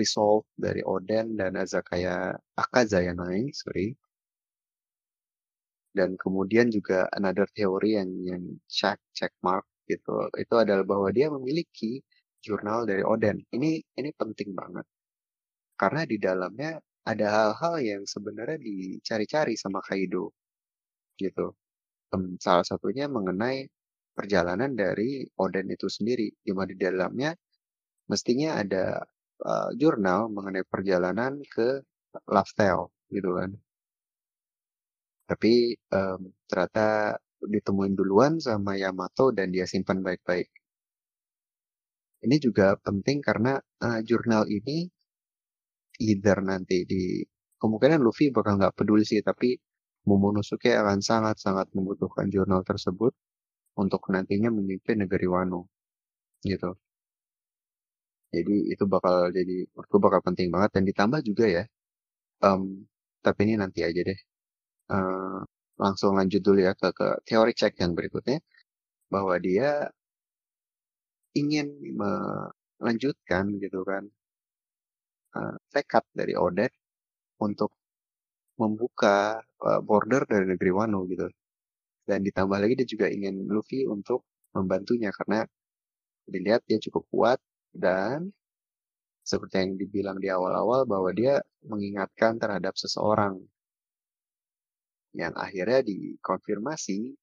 resolve 0.00 0.44
dari 0.66 0.82
Oden 0.94 1.26
dan 1.40 1.52
Azakaya 1.64 2.16
Akazayanae, 2.62 3.42
sorry. 3.62 3.88
Dan 5.96 6.14
kemudian 6.20 6.68
juga 6.70 7.08
another 7.16 7.46
theory 7.56 7.96
yang 7.98 8.10
yang 8.22 8.42
check 8.70 8.98
check 9.16 9.32
mark 9.42 9.64
gitu, 9.90 10.28
itu 10.38 10.54
adalah 10.58 10.84
bahwa 10.86 11.08
dia 11.14 11.26
memiliki 11.32 12.02
jurnal 12.44 12.84
dari 12.86 13.02
Oden. 13.02 13.42
Ini 13.54 13.70
ini 13.98 14.10
penting 14.14 14.50
banget. 14.54 14.86
Karena 15.80 16.02
di 16.08 16.16
dalamnya 16.20 16.78
ada 17.06 17.26
hal-hal 17.36 17.74
yang 17.82 18.02
sebenarnya 18.06 18.58
dicari-cari 18.60 19.54
sama 19.58 19.80
Kaido, 19.86 20.34
gitu. 21.20 21.54
Salah 22.42 22.66
satunya 22.66 23.06
mengenai 23.10 23.66
perjalanan 24.16 24.72
dari 24.76 25.24
Oden 25.40 25.68
itu 25.72 25.88
sendiri, 25.90 26.28
di 26.46 26.52
mana 26.56 26.70
di 26.72 26.78
dalamnya 26.80 27.30
mestinya 28.12 28.58
ada, 28.62 29.02
eee, 29.42 29.70
jurnal 29.80 30.28
mengenai 30.32 30.64
perjalanan 30.68 31.40
ke 31.48 31.82
Tale 32.58 32.86
gitu 33.12 33.30
kan. 33.38 33.52
Tapi, 35.28 35.74
mmm, 35.90 36.22
ternyata 36.46 37.18
ditemuin 37.42 37.94
duluan 37.98 38.38
sama 38.38 38.78
Yamato 38.78 39.34
dan 39.34 39.50
dia 39.50 39.66
simpan 39.66 39.98
baik-baik. 40.06 40.48
Ini 42.24 42.36
juga 42.40 42.72
penting 42.80 43.20
karena, 43.20 43.60
eee, 43.84 44.00
jurnal 44.08 44.48
ini 44.48 44.88
either 46.00 46.38
nanti 46.44 46.84
di 46.90 47.24
kemungkinan 47.60 48.00
Luffy 48.04 48.30
bakal 48.36 48.58
nggak 48.60 48.74
peduli 48.78 49.04
sih, 49.06 49.20
tapi 49.24 49.56
Momonosuke 50.08 50.70
akan 50.70 51.00
sangat-sangat 51.02 51.66
membutuhkan 51.76 52.26
jurnal 52.30 52.62
tersebut 52.66 53.12
untuk 53.80 54.02
nantinya 54.14 54.50
memimpin 54.54 55.02
negeri 55.06 55.26
Wano, 55.30 55.68
gitu. 56.46 56.76
Jadi 58.34 58.52
itu 58.74 58.84
bakal 58.90 59.30
jadi 59.30 59.54
menurutku 59.70 59.98
bakal 60.02 60.20
penting 60.26 60.48
banget 60.54 60.70
dan 60.74 60.82
ditambah 60.90 61.20
juga 61.22 61.44
ya, 61.46 61.62
mmm, 62.44 62.86
tapi 63.24 63.40
ini 63.48 63.54
nanti 63.62 63.80
aja 63.88 64.00
deh. 64.08 64.18
Eee, 64.92 65.38
langsung 65.82 66.12
lanjut 66.18 66.40
dulu 66.46 66.60
ya 66.68 66.72
ke 66.80 66.88
ke 66.98 67.06
teori 67.28 67.52
check 67.58 67.74
yang 67.82 67.92
berikutnya, 67.98 68.38
bahwa 69.12 69.34
dia 69.42 69.90
ingin 71.34 71.68
melanjutkan 72.00 73.44
gitu 73.60 73.84
kan 73.84 74.06
eee, 75.34 75.54
tekad 75.74 76.04
dari 76.14 76.34
Oden 76.38 76.70
untuk 77.42 77.70
membuka, 78.60 79.40
eee, 79.64 79.80
border 79.88 80.22
dari 80.28 80.46
negeri 80.52 80.70
Wano 80.74 81.04
gitu. 81.10 81.28
Dan 82.08 82.20
ditambah 82.26 82.58
lagi 82.62 82.74
dia 82.78 82.88
juga 82.88 83.06
ingin 83.10 83.46
Luffy 83.50 83.86
untuk 83.88 84.24
membantunya 84.56 85.10
karena 85.14 85.44
dilihat 86.28 86.62
dia 86.68 86.78
cukup 86.82 87.04
kuat 87.12 87.40
dan 87.74 88.30
seperti 89.26 89.56
yang 89.62 89.72
dibilang 89.80 90.18
di 90.22 90.28
awal-awal 90.32 90.86
bahwa 90.88 91.10
dia 91.14 91.42
mengingatkan 91.66 92.38
terhadap 92.42 92.74
seseorang. 92.78 93.38
Yang 95.14 95.34
akhirnya 95.38 95.80
dikonfirmasi 95.86 97.14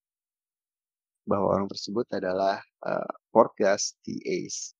bahwa 1.27 1.55
orang 1.55 1.67
tersebut 1.71 2.03
adalah, 2.11 2.59
eee, 2.83 3.07
Portgas 3.31 3.95
the 4.03 4.19
Ace. 4.27 4.73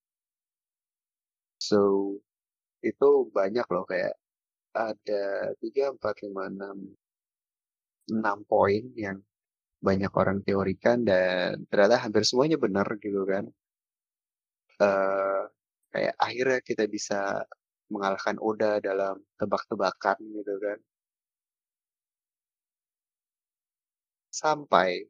So, 1.61 2.19
itu 2.89 3.07
banyak 3.37 3.65
loh 3.73 3.83
kayak 3.91 4.13
ada 4.75 5.23
3, 5.61 5.83
4, 5.95 6.15
5, 6.25 6.43
6 6.53 6.77
6 8.11 8.43
poin 8.51 8.83
yang 8.99 9.17
banyak 9.87 10.11
orang 10.21 10.39
teorikan 10.47 11.03
dan 11.09 11.63
ternyata 11.71 11.97
hampir 12.05 12.23
semuanya 12.27 12.57
benar 12.59 12.87
gitu 13.03 13.23
kan. 13.31 13.45
Eee, 14.81 15.41
kayak 15.93 16.15
akhirnya 16.25 16.59
kita 16.65 16.83
bisa 16.95 17.45
mengalahkan 17.93 18.37
Oda 18.41 18.81
dalam 18.81 19.15
tebak-tebakan 19.37 20.17
gitu 20.37 20.55
kan. 20.65 20.79
Sampai 24.33 25.05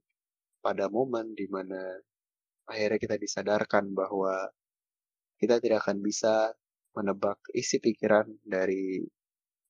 pada 0.66 0.92
momen 0.92 1.32
di 1.34 1.48
mana 1.48 1.96
akhirnya 2.70 3.00
kita 3.00 3.16
disadarkan 3.20 3.92
bahwa 3.96 4.50
kita 5.42 5.62
tidak 5.64 5.86
akan 5.88 6.00
bisa 6.04 6.52
menebak 6.94 7.40
isi 7.54 7.78
pikiran 7.82 8.26
dari 8.46 9.02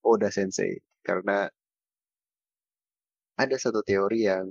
Oda 0.03 0.29
Sensei 0.31 0.75
karena 1.03 1.47
ada 3.39 3.55
satu 3.57 3.81
teori 3.81 4.29
yang 4.29 4.45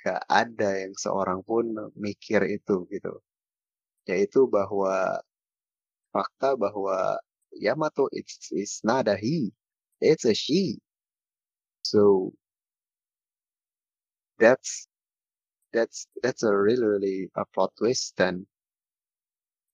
gak 0.00 0.22
ada 0.30 0.86
yang 0.86 0.94
seorang 0.96 1.42
pun 1.42 1.66
mikir 1.98 2.46
itu 2.46 2.86
gitu. 2.88 3.14
Yaitu 4.06 4.46
bahwa 4.46 5.18
fakta 6.14 6.54
bahwa 6.54 7.18
Yamato 7.58 8.06
it's 8.14 8.52
is 8.54 8.80
not 8.86 9.08
a 9.10 9.16
he, 9.18 9.50
it's 10.00 10.24
a 10.24 10.34
she. 10.34 10.78
So 11.82 12.32
that's 14.38 14.88
that's 15.72 16.06
that's 16.22 16.42
a 16.42 16.52
really 16.54 16.86
really 16.86 17.18
a 17.36 17.44
plot 17.52 17.72
twist 17.78 18.16
dan 18.16 18.46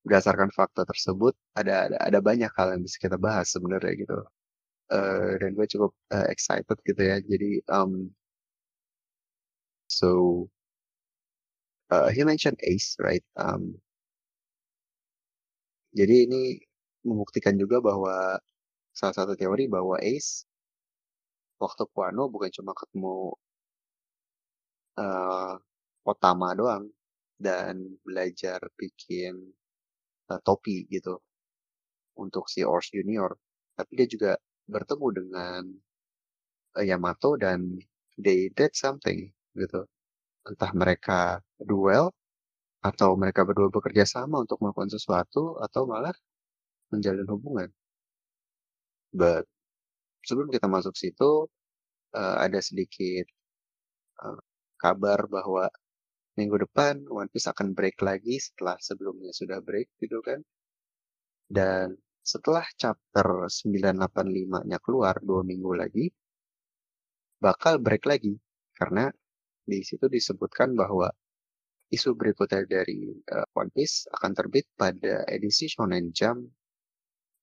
berdasarkan 0.07 0.51
fakta 0.55 0.83
tersebut 0.89 1.35
ada 1.59 1.87
ada 1.91 1.97
ada 2.03 2.19
banyak 2.25 2.51
hal 2.59 2.69
yang 2.77 2.83
bisa 2.87 2.99
kita 3.03 3.19
bahas 3.21 3.49
sebenarnya 3.55 3.93
gitu. 4.03 4.19
Eee, 4.93 5.39
dan 5.43 5.51
gue 5.59 5.67
cukup, 5.73 5.93
eee, 6.15 6.27
excited 6.35 6.79
gitu 6.89 7.03
ya 7.03 7.17
jadi, 7.25 7.49
mmm 7.69 8.15
so 9.91 10.49
eee, 11.91 12.11
he 12.15 12.25
mentioned 12.25 12.59
Ace 12.63 12.97
right, 13.01 13.25
mmm 13.39 13.83
jadi 15.93 16.25
ini 16.25 16.43
membuktikan 17.05 17.53
juga 17.61 17.85
bahwa 17.85 18.41
salah 18.95 19.17
satu 19.17 19.35
teori 19.37 19.67
bahwa 19.69 19.99
Ace 20.05 20.43
waktu 21.61 21.83
ke 21.91 21.95
Wano 22.01 22.23
bukan 22.33 22.51
cuma 22.57 22.73
ketemu 22.73 23.37
eee, 24.99 25.53
Otama 26.05 26.53
doang 26.59 26.85
dan 27.41 27.97
belajar 28.05 28.61
bikin, 28.77 29.39
eee, 30.33 30.41
topi 30.49 30.77
gitu 30.89 31.21
untuk 32.17 32.45
si 32.53 32.61
Orochi 32.65 33.01
Junior, 33.01 33.33
tapi 33.77 33.93
dia 33.99 34.09
juga 34.09 34.33
bertemu 34.69 35.07
dengan, 35.19 35.63
eee, 36.79 36.85
Yamato 36.91 37.37
dan 37.41 37.79
they 38.21 38.49
did 38.59 38.73
something 38.77 39.33
gitu. 39.57 39.85
Entah 40.49 40.73
mereka 40.77 41.21
duel 41.61 42.11
atau 42.85 43.15
mereka 43.19 43.43
berdua 43.49 43.71
bekerja 43.73 44.05
sama 44.09 44.43
untuk 44.45 44.59
melakukan 44.63 44.91
sesuatu 44.93 45.59
atau 45.63 45.83
malah 45.91 46.15
menjalin 46.93 47.29
hubungan. 47.31 47.71
But 49.13 49.45
sebelum 50.27 50.49
kita 50.53 50.69
masuk 50.69 50.95
situ, 50.97 51.49
uh, 52.17 52.37
ada 52.45 52.61
sedikit 52.63 53.27
uh, 54.25 54.41
kabar 54.81 55.27
bahwa 55.31 55.69
minggu 56.39 56.57
depan 56.65 57.05
One 57.13 57.29
Piece 57.29 57.49
akan 57.53 57.77
break 57.77 58.01
lagi 58.01 58.41
setelah 58.41 58.77
sebelumnya 58.81 59.33
sudah 59.37 59.61
break 59.61 59.93
gitu 60.01 60.19
kan. 60.25 60.41
Dan 61.53 61.93
setelah 62.23 62.65
chapter 62.79 63.51
985-nya 63.51 64.79
keluar 64.81 65.21
dua 65.21 65.43
minggu 65.45 65.73
lagi, 65.77 66.07
bakal 67.43 67.83
break 67.83 68.09
lagi. 68.09 68.39
Karena 68.73 69.11
di 69.63 69.85
situ 69.85 70.09
disebutkan 70.09 70.73
bahwa 70.73 71.13
isu 71.93 72.17
berikutnya 72.17 72.65
dari 72.65 73.13
uh, 73.29 73.47
One 73.53 73.69
Piece 73.69 74.09
akan 74.09 74.33
terbit 74.33 74.65
pada 74.75 75.29
edisi 75.29 75.69
Shonen 75.69 76.15
Jump 76.17 76.49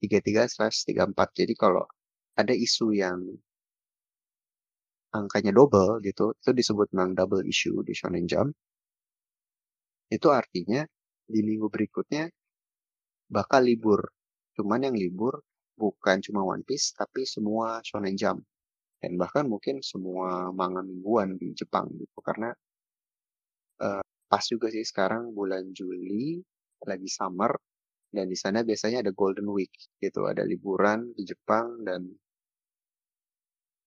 33/34. 0.02 1.38
Jadi 1.38 1.54
kalau 1.54 1.86
ada 2.34 2.56
isu 2.56 2.96
yang 2.96 3.20
angkanya 5.14 5.52
double 5.54 6.02
gitu, 6.02 6.34
itu 6.40 6.52
disebut 6.56 6.88
memang 6.96 7.14
double 7.14 7.46
issue 7.46 7.78
di 7.86 7.94
Shonen 7.94 8.26
Jump. 8.26 8.56
Itu 10.10 10.34
artinya 10.34 10.82
di 11.30 11.40
minggu 11.46 11.70
berikutnya 11.70 12.26
bakal 13.30 13.62
libur. 13.70 14.02
Cuman 14.58 14.90
yang 14.90 14.98
libur 14.98 15.40
bukan 15.78 16.20
cuma 16.26 16.42
One 16.44 16.66
Piece, 16.66 16.92
tapi 16.98 17.24
semua 17.24 17.80
Shonen 17.86 18.18
Jump. 18.18 18.42
Dan 19.00 19.16
bahkan 19.16 19.48
mungkin 19.48 19.80
semua 19.80 20.52
manga 20.52 20.84
mingguan 20.84 21.40
di 21.40 21.56
Jepang 21.56 21.88
gitu. 21.96 22.20
Karena 22.20 22.52
uh, 23.80 24.04
pas 24.28 24.44
juga 24.44 24.68
sih 24.74 24.84
sekarang 24.84 25.32
bulan 25.32 25.72
Juli, 25.72 26.44
lagi 26.84 27.08
summer, 27.08 27.56
dan 28.12 28.26
di 28.28 28.36
sana 28.36 28.66
biasanya 28.66 29.06
ada 29.06 29.14
Golden 29.16 29.48
Week 29.54 29.72
gitu. 30.02 30.28
Ada 30.28 30.44
liburan 30.44 31.16
di 31.16 31.24
Jepang 31.24 31.86
dan 31.86 32.10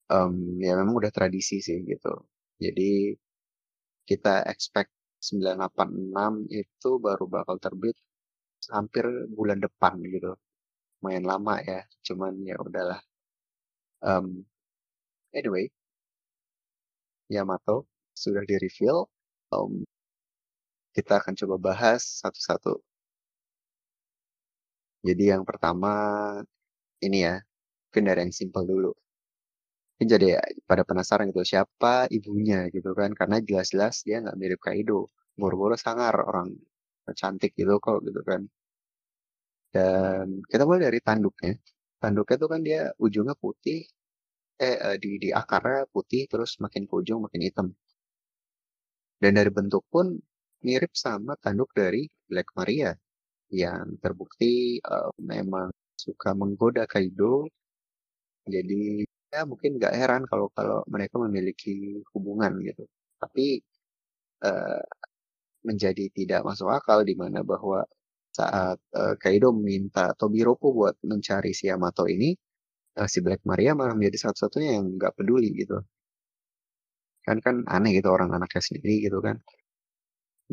um, 0.08 0.34
ya 0.62 0.78
memang 0.78 0.96
udah 0.96 1.12
tradisi 1.12 1.60
sih 1.60 1.82
gitu. 1.84 2.14
Jadi 2.56 3.12
kita 4.08 4.46
expect 4.48 4.94
986 5.22 6.50
itu 6.50 6.90
baru 7.06 7.24
bakal 7.30 7.56
terbit 7.62 7.96
hampir 8.74 9.04
bulan 9.36 9.58
depan 9.62 9.94
gitu. 10.14 10.34
Lumayan 11.02 11.24
lama 11.30 11.54
ya, 11.62 11.80
cuman 12.06 12.32
ya 12.46 12.56
udahlah. 12.66 13.00
Um, 14.02 14.42
anyway, 15.34 15.70
Yamato 17.30 17.86
sudah 18.14 18.42
di 18.46 18.54
reveal. 18.58 19.06
Um, 19.54 19.82
kita 20.96 21.12
akan 21.20 21.34
coba 21.40 21.56
bahas 21.58 22.02
satu-satu. 22.22 22.82
Jadi 25.02 25.24
yang 25.34 25.42
pertama 25.42 25.90
ini 27.02 27.26
ya, 27.26 27.34
mungkin 27.90 28.04
yang 28.10 28.32
simpel 28.34 28.62
dulu. 28.66 28.92
Jadi 30.12 30.26
pada 30.68 30.82
penasaran 30.88 31.24
gitu 31.30 31.42
siapa 31.52 31.92
ibunya 32.16 32.58
gitu 32.74 32.90
kan 32.98 33.10
karena 33.18 33.36
jelas-jelas 33.48 33.94
dia 34.06 34.16
nggak 34.22 34.36
mirip 34.40 34.60
Kaido. 34.66 34.98
Boro-boro 35.40 35.76
sangar 35.84 36.14
orang 36.28 36.48
cantik 37.20 37.52
gitu 37.60 37.74
kok 37.84 37.98
gitu 38.06 38.20
kan. 38.30 38.42
Dan 39.74 40.26
kita 40.50 40.62
mulai 40.68 40.82
dari 40.88 41.00
tanduknya. 41.08 41.52
Tanduknya 42.02 42.36
tuh 42.42 42.48
kan 42.52 42.60
dia 42.68 42.80
ujungnya 43.04 43.34
putih, 43.42 43.78
eh, 44.60 44.76
eh 44.86 44.96
di 45.02 45.10
di 45.22 45.28
akarnya 45.40 45.80
putih 45.94 46.22
terus 46.32 46.50
makin 46.64 46.82
ke 46.88 46.94
ujung 47.00 47.20
makin 47.26 47.42
hitam. 47.46 47.66
Dan 49.22 49.32
dari 49.38 49.50
bentuk 49.58 49.82
pun 49.92 50.06
mirip 50.66 50.92
sama 51.04 51.32
tanduk 51.44 51.70
dari 51.80 52.02
Black 52.30 52.48
Maria 52.58 52.90
yang 53.52 53.86
terbukti 54.02 54.78
uh, 54.82 55.10
memang 55.32 55.68
suka 56.04 56.30
menggoda 56.40 56.84
Kaido. 56.92 57.46
Jadi 58.54 59.06
ya 59.32 59.42
mungkin 59.50 59.70
nggak 59.80 59.94
heran 60.00 60.22
kalau 60.30 60.46
kalau 60.56 60.84
mereka 60.92 61.16
memiliki 61.24 62.04
hubungan 62.12 62.52
gitu. 62.68 62.84
Tapi 63.22 63.64
uh, 64.44 64.82
menjadi 65.68 66.04
tidak 66.18 66.40
masuk 66.48 66.68
akal 66.78 66.98
di 67.06 67.14
mana 67.22 67.40
bahwa 67.46 67.86
saat 68.32 68.78
uh, 68.96 69.14
Kaido 69.22 69.52
meminta 69.56 70.12
Tobiropo 70.20 70.72
buat 70.78 70.96
mencari 71.04 71.52
si 71.56 71.68
Yamato 71.70 72.04
ini, 72.08 72.32
uh, 73.00 73.08
si 73.08 73.18
Black 73.24 73.42
Maria 73.48 73.72
malah 73.78 73.94
menjadi 73.96 74.28
satu-satunya 74.28 74.70
yang 74.80 74.86
nggak 74.98 75.14
peduli 75.18 75.48
gitu. 75.56 75.78
Kan 77.26 77.38
kan 77.44 77.56
aneh 77.70 77.90
gitu 77.98 78.08
orang 78.16 78.30
anaknya 78.36 78.62
sendiri 78.66 78.94
gitu 79.06 79.18
kan. 79.26 79.36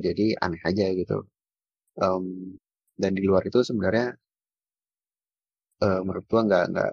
Jadi 0.05 0.25
aneh 0.43 0.61
aja 0.69 0.85
gitu. 0.95 1.17
Um, 1.99 2.55
dan 3.01 3.11
di 3.17 3.23
luar 3.27 3.43
itu 3.49 3.59
sebenarnya 3.63 4.15
uh, 5.83 5.99
menurut 6.05 6.25
gua 6.31 6.41
nggak 6.47 6.65
nggak 6.71 6.91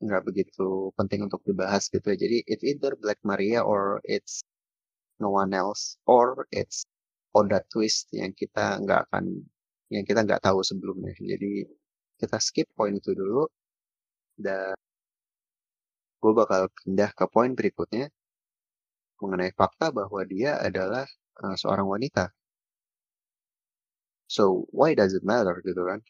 nggak 0.00 0.22
begitu 0.28 0.92
penting 0.98 1.20
untuk 1.26 1.40
dibahas 1.48 1.82
gitu 1.92 2.06
ya. 2.12 2.16
Jadi 2.24 2.36
it's 2.50 2.64
either 2.64 2.92
Black 3.02 3.20
Maria 3.28 3.60
or 3.64 4.00
it's 4.04 4.40
no 5.22 5.28
one 5.32 5.52
else 5.52 6.00
or 6.08 6.48
it's 6.52 6.84
Oda 7.30 7.62
twist 7.70 8.10
yang 8.10 8.32
kita 8.34 8.82
nggak 8.82 9.00
akan 9.06 9.24
yang 9.94 10.04
kita 10.08 10.20
nggak 10.26 10.42
tahu 10.42 10.60
sebelumnya. 10.66 11.14
Jadi 11.14 11.62
kita 12.20 12.36
skip 12.42 12.68
poin 12.74 12.92
itu 12.96 13.10
dulu 13.14 13.46
dan 14.40 14.74
gue 16.20 16.32
bakal 16.36 16.68
pindah 16.84 17.10
ke 17.18 17.24
poin 17.32 17.52
berikutnya 17.58 18.06
mengenai 19.20 19.52
fakta 19.56 19.92
bahwa 19.92 20.20
dia 20.24 20.56
adalah 20.60 21.04
uh, 21.44 21.56
seorang 21.56 21.86
wanita. 21.88 22.32
So 24.30 24.66
why 24.70 24.94
does 24.98 25.12
it 25.16 25.24
matter 25.26 25.56
gitu 25.64 25.82
kan? 25.90 26.00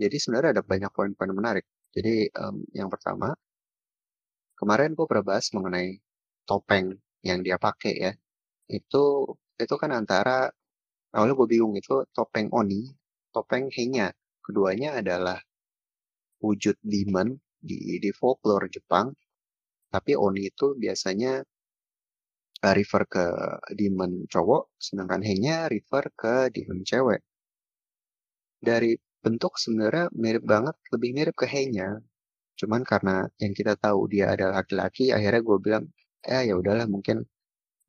Jadi 0.00 0.16
sebenarnya 0.22 0.50
ada 0.60 0.64
banyak 0.64 0.90
poin-poin 0.96 1.32
menarik. 1.34 1.64
Jadi 1.92 2.32
um, 2.40 2.64
yang 2.72 2.88
pertama 2.88 3.36
kemarin 4.56 4.96
gue 4.96 5.04
pernah 5.04 5.26
bahas 5.36 5.52
mengenai 5.52 6.00
topeng 6.48 6.96
yang 7.20 7.44
dia 7.44 7.60
pakai 7.60 7.94
ya. 7.94 8.12
Itu 8.68 9.36
itu 9.60 9.74
kan 9.76 9.92
antara 9.92 10.48
awalnya 11.12 11.34
gue 11.36 11.48
bingung 11.48 11.74
itu 11.76 12.02
topeng 12.16 12.48
Oni, 12.50 12.88
topeng 13.30 13.68
Henya. 13.68 14.08
Keduanya 14.42 14.98
adalah 14.98 15.38
wujud 16.42 16.74
demon 16.82 17.38
di, 17.60 18.00
di 18.02 18.10
folklore 18.10 18.66
Jepang. 18.72 19.12
Tapi 19.92 20.16
Oni 20.16 20.48
itu 20.48 20.74
biasanya 20.74 21.44
refer 22.62 23.02
ke 23.10 23.24
demon 23.74 24.24
cowok, 24.32 24.78
sedangkan 24.80 25.20
Henya 25.20 25.68
refer 25.68 26.08
ke 26.14 26.48
demon 26.54 26.80
cewek. 26.86 27.20
Dari 28.62 28.94
bentuk 29.24 29.52
sebenarnya 29.62 30.06
mirip 30.22 30.44
banget, 30.52 30.76
lebih 30.94 31.10
mirip 31.16 31.34
ke 31.42 31.46
Henya. 31.54 31.88
Cuman 32.60 32.82
karena 32.90 33.14
yang 33.42 33.52
kita 33.58 33.74
tahu 33.84 34.00
dia 34.12 34.26
adalah 34.34 34.54
laki-laki, 34.62 35.04
akhirnya 35.16 35.42
gue 35.48 35.58
bilang, 35.66 35.84
eh 36.26 36.42
ya 36.48 36.54
udahlah 36.60 36.86
mungkin 36.94 37.16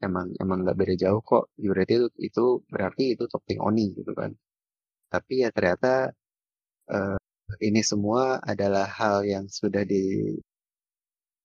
emang 0.06 0.28
emang 0.44 0.58
nggak 0.64 0.78
beda 0.82 0.96
jauh 1.04 1.22
kok. 1.32 1.44
Berarti 1.60 1.94
itu 2.00 2.08
itu 2.28 2.44
berarti 2.74 3.04
itu 3.16 3.24
topping 3.34 3.60
oni 3.68 3.86
gitu 4.00 4.12
kan. 4.20 4.32
Tapi 5.14 5.34
ya 5.44 5.50
ternyata 5.56 6.12
uh, 6.94 7.18
ini 7.68 7.82
semua 7.92 8.24
adalah 8.52 8.86
hal 9.00 9.16
yang 9.34 9.46
sudah 9.60 9.84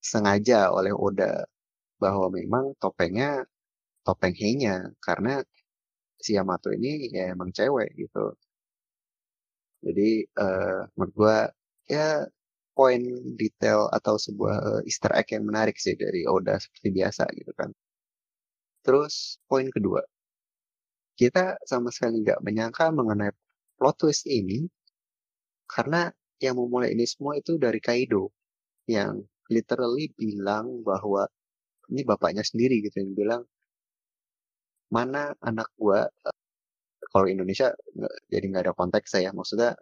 disengaja 0.01 0.59
oleh 0.79 0.93
Oda 1.07 1.45
bahwa 2.03 2.27
memang 2.39 2.65
topengnya 2.83 3.45
topeng 4.07 4.35
Heinya 4.41 4.75
karena 5.07 5.43
si 6.25 6.31
Yamato 6.39 6.69
ini 6.75 7.11
ya 7.17 7.23
emang 7.35 7.51
cewek 7.57 7.89
gitu 8.01 8.35
jadi 9.87 10.27
uh, 10.39 10.81
menurut 10.99 11.15
gua 11.15 11.37
ya 11.89 12.27
poin 12.79 13.03
detail 13.35 13.91
atau 13.91 14.15
sebuah 14.19 14.87
Easter 14.87 15.11
egg 15.19 15.35
yang 15.35 15.45
menarik 15.51 15.75
sih 15.83 15.99
dari 15.99 16.23
Oda 16.31 16.63
seperti 16.63 16.89
biasa 16.95 17.27
gitu 17.35 17.51
kan. 17.59 17.71
Terus 18.87 19.43
poin 19.51 19.67
kedua, 19.67 20.01
kita 21.19 21.59
sama 21.67 21.91
sekali 21.91 22.23
nggak 22.23 22.41
menyangka 22.47 22.95
mengenai 22.95 23.35
plot 23.79 23.97
twist 23.99 24.25
ini 24.31 24.71
karena 25.67 26.11
yang 26.39 26.55
memulai 26.59 26.95
ini 26.95 27.05
semua 27.07 27.35
itu 27.35 27.59
dari 27.59 27.83
Kaido 27.83 28.31
yang 28.87 29.19
literally 29.51 30.15
bilang 30.15 30.87
bahwa 30.87 31.27
ini 31.91 32.07
bapaknya 32.07 32.47
sendiri 32.47 32.79
gitu 32.87 33.03
yang 33.03 33.13
bilang 33.19 33.43
mana 34.89 35.35
anak 35.43 35.69
gua 35.75 36.07
kalau 37.13 37.27
Indonesia 37.29 37.73
jadi 38.33 38.45
nggak 38.51 38.65
ada 38.69 38.75
konteks 38.77 39.09
saya 39.17 39.31
maksudnya 39.33 39.75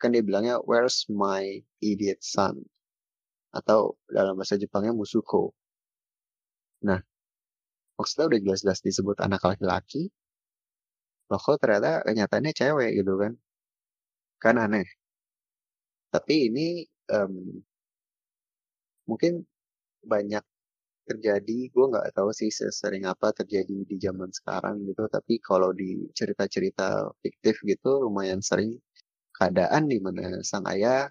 kan 0.00 0.12
dia 0.12 0.22
bilangnya 0.24 0.60
where's 0.68 1.08
my 1.08 1.44
idiot 1.80 2.20
son? 2.20 2.60
Atau 3.54 3.96
dalam 4.10 4.34
bahasa 4.34 4.58
Jepangnya 4.58 4.92
Musuko. 4.92 5.54
Nah, 6.84 7.00
maksudnya 7.96 8.26
udah 8.34 8.40
jelas-jelas 8.44 8.80
disebut 8.84 9.16
anak 9.22 9.40
laki-laki 9.46 10.10
loh 11.30 11.40
kok 11.40 11.56
ternyata 11.62 12.04
kenyataannya 12.04 12.52
cewek 12.52 12.90
gitu 13.00 13.12
kan? 13.16 13.32
Kan 14.42 14.54
aneh. 14.60 14.86
Tapi 16.12 16.34
ini 16.52 16.66
um, 17.10 17.64
mungkin 19.08 19.42
banyak 20.04 20.44
terjadi 21.08 21.58
gue 21.72 21.86
nggak 21.92 22.16
tahu 22.16 22.30
sih 22.32 22.50
sesering 22.52 23.04
apa 23.04 23.32
terjadi 23.36 23.76
di 23.90 23.96
zaman 24.00 24.30
sekarang 24.32 24.84
gitu 24.88 25.04
tapi 25.08 25.38
kalau 25.40 25.70
di 25.76 26.08
cerita-cerita 26.18 27.12
fiktif 27.22 27.60
gitu 27.64 28.04
lumayan 28.04 28.40
sering 28.40 28.80
keadaan 29.36 29.90
di 29.92 29.98
mana 30.00 30.40
sang 30.40 30.64
ayah 30.72 31.10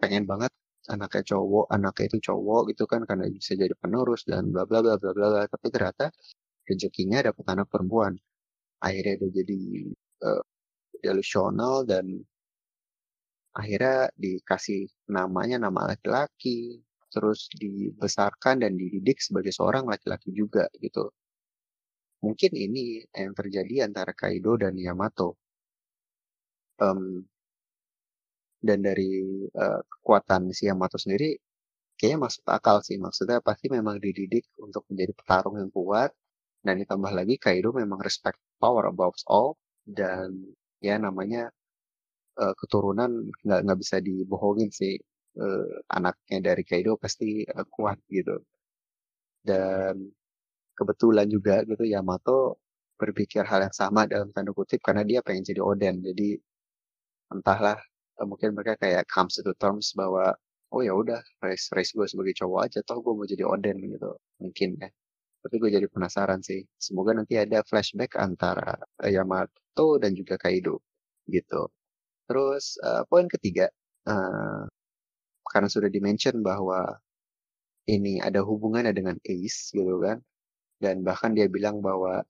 pengen 0.00 0.24
banget 0.30 0.52
anaknya 0.90 1.22
cowok, 1.34 1.66
anaknya 1.70 2.04
itu 2.10 2.18
cowok 2.32 2.60
gitu 2.74 2.84
kan 2.90 3.06
karena 3.06 3.30
bisa 3.30 3.54
jadi 3.54 3.74
penerus 3.78 4.26
dan 4.26 4.50
bla 4.50 4.66
bla 4.66 4.82
bla 4.82 4.98
bla 4.98 5.12
bla. 5.14 5.46
Tapi 5.46 5.66
ternyata 5.70 6.10
rezekinya 6.66 7.18
dapat 7.30 7.44
anak 7.54 7.66
perempuan. 7.70 8.18
Akhirnya 8.82 9.14
dia 9.22 9.30
jadi 9.42 9.60
uh, 10.26 10.42
delusional 11.04 11.86
dan 11.86 12.06
akhirnya 13.54 14.10
dikasih 14.18 14.90
namanya 15.06 15.56
nama 15.62 15.94
laki-laki, 15.94 16.82
terus 17.12 17.48
dibesarkan 17.52 18.64
dan 18.64 18.72
dididik 18.80 19.20
sebagai 19.20 19.52
seorang 19.52 19.84
laki-laki 19.86 20.32
juga 20.32 20.66
gitu. 20.80 21.12
Mungkin 22.24 22.52
ini 22.54 23.02
yang 23.12 23.34
terjadi 23.36 23.86
antara 23.86 24.12
Kaido 24.16 24.56
dan 24.56 24.74
Yamato. 24.78 25.36
Um, 26.80 27.26
dan 28.62 28.78
dari 28.80 29.10
uh, 29.58 29.80
kekuatan 29.82 30.54
si 30.54 30.70
Yamato 30.70 30.96
sendiri 30.96 31.34
kayaknya 31.98 32.30
masuk 32.30 32.44
akal 32.46 32.78
sih 32.86 32.96
maksudnya 32.98 33.42
pasti 33.42 33.66
memang 33.70 33.98
dididik 33.98 34.46
untuk 34.62 34.86
menjadi 34.90 35.12
petarung 35.18 35.58
yang 35.58 35.70
kuat 35.74 36.10
dan 36.62 36.78
ditambah 36.78 37.10
lagi 37.10 37.34
Kaido 37.42 37.74
memang 37.74 37.98
respect 38.02 38.38
power 38.62 38.86
above 38.86 39.18
all 39.26 39.58
dan 39.82 40.54
ya 40.78 40.94
namanya 40.98 41.50
uh, 42.38 42.54
keturunan 42.54 43.30
nggak 43.42 43.60
nggak 43.66 43.78
bisa 43.82 43.98
dibohongin 43.98 44.70
sih 44.70 44.94
uh, 45.38 45.72
anaknya 45.96 46.38
dari 46.52 46.62
Kaido 46.66 46.96
pasti 47.00 47.44
uh, 47.46 47.66
kuat 47.68 47.98
gitu. 48.10 48.36
Dan 49.42 50.12
kebetulan 50.78 51.26
juga 51.28 51.62
gitu 51.66 51.84
Yamato 51.86 52.58
berpikir 53.00 53.42
hal 53.46 53.66
yang 53.66 53.74
sama 53.74 54.06
dalam 54.06 54.30
tanda 54.30 54.54
kutip 54.54 54.78
karena 54.86 55.02
dia 55.02 55.20
pengen 55.26 55.44
jadi 55.46 55.60
Oden. 55.62 56.02
Jadi 56.04 56.38
entahlah 57.34 57.78
mungkin 58.28 58.54
mereka 58.54 58.78
kayak 58.78 59.04
comes 59.10 59.40
to 59.40 59.52
terms 59.58 59.90
bahwa 59.98 60.36
oh 60.72 60.80
ya 60.84 60.92
udah 60.94 61.20
race 61.44 61.68
race 61.74 61.92
gue 61.96 62.06
sebagai 62.06 62.34
cowok 62.38 62.60
aja 62.68 62.78
toh 62.86 62.98
gue 63.04 63.12
mau 63.14 63.26
jadi 63.26 63.44
Oden 63.46 63.76
gitu. 63.82 64.10
Mungkin 64.42 64.78
ya 64.80 64.88
tapi 65.42 65.58
gue 65.58 65.70
jadi 65.74 65.86
penasaran 65.90 66.40
sih. 66.40 66.62
Semoga 66.78 67.18
nanti 67.18 67.34
ada 67.34 67.66
flashback 67.66 68.14
antara 68.14 68.78
Yamato 69.02 69.98
dan 69.98 70.14
juga 70.14 70.38
Kaido 70.38 70.78
gitu. 71.26 71.66
Terus 72.30 72.78
uh, 72.82 73.02
poin 73.10 73.26
ketiga 73.26 73.66
uh, 74.06 74.64
karena 75.46 75.68
sudah 75.70 75.90
dimention 75.90 76.40
bahwa 76.40 76.98
ini 77.90 78.22
ada 78.22 78.42
hubungannya 78.46 78.94
dengan 78.94 79.16
Ace 79.26 79.74
gitu 79.74 79.98
kan 79.98 80.22
dan 80.78 81.02
bahkan 81.02 81.34
dia 81.34 81.50
bilang 81.50 81.82
bahwa 81.82 82.22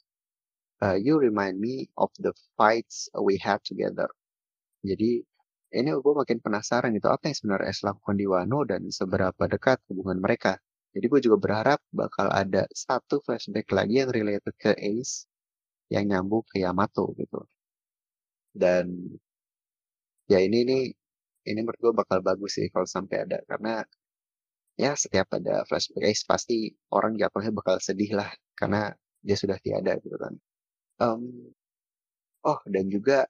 uh, 0.81 0.97
you 0.97 1.21
remind 1.21 1.61
me 1.61 1.89
of 2.01 2.09
the 2.21 2.33
fights 2.57 3.13
we 3.21 3.37
had 3.37 3.61
together 3.65 4.09
jadi 4.83 5.23
ini 5.73 5.89
gue 6.05 6.15
makin 6.21 6.39
penasaran 6.45 6.93
itu 6.93 7.09
apa 7.09 7.33
yang 7.33 7.37
sebenarnya 7.39 7.73
Ace 7.73 7.83
lakukan 7.89 8.17
di 8.21 8.27
Wano 8.29 8.61
dan 8.69 8.93
seberapa 8.93 9.43
dekat 9.49 9.81
hubungan 9.89 10.21
mereka. 10.21 10.61
Jadi 10.93 11.07
gue 11.09 11.21
juga 11.25 11.37
berharap 11.41 11.81
bakal 11.89 12.29
ada 12.29 12.69
satu 12.69 13.25
flashback 13.25 13.73
lagi 13.73 14.05
yang 14.05 14.13
related 14.13 14.53
ke 14.61 14.77
Ace 14.77 15.25
yang 15.89 16.05
nyambung 16.13 16.45
ke 16.45 16.61
Yamato 16.61 17.17
gitu. 17.17 17.41
Dan 18.53 19.17
ya 20.29 20.39
ini 20.45 20.59
ini 20.69 20.79
ini 21.49 21.61
menurut 21.65 21.81
gue 21.81 21.93
bakal 21.95 22.19
bagus 22.25 22.59
sih 22.59 22.67
kalau 22.73 22.87
sampai 22.87 23.27
ada 23.27 23.39
karena 23.51 23.83
ya 24.81 24.93
setiap 24.97 25.29
ada 25.39 25.65
flashback 25.69 26.05
Ace 26.11 26.25
pasti 26.27 26.73
orang 26.95 27.15
jatuhnya 27.21 27.53
bakal 27.55 27.77
sedih 27.83 28.17
lah 28.19 28.31
karena 28.59 28.95
dia 29.23 29.37
sudah 29.39 29.59
tiada 29.63 29.99
gitu 30.03 30.17
kan. 30.19 30.35
Um, 31.03 31.23
oh 32.47 32.61
dan 32.71 32.87
juga 32.91 33.27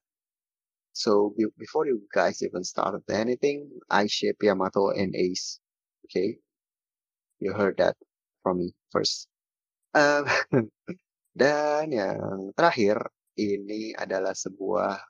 So 0.92 1.33
be- 1.37 1.53
before 1.59 1.87
you 1.87 2.05
guys 2.12 2.42
even 2.44 2.64
started 2.64 3.03
anything, 3.09 3.70
I 3.88 4.07
ship 4.07 4.37
Yamato 4.42 4.90
and 4.92 5.16
Ace. 5.16 5.59
Okay, 6.07 6.37
you 7.40 7.53
heard 7.57 7.79
that 7.81 7.96
from 8.44 8.61
me 8.61 8.77
first. 8.92 9.29
Um, 9.96 10.29
dan 11.40 11.88
yang 11.88 12.53
terakhir 12.53 13.01
ini 13.40 13.96
adalah 13.96 14.37
sebuah 14.37 15.01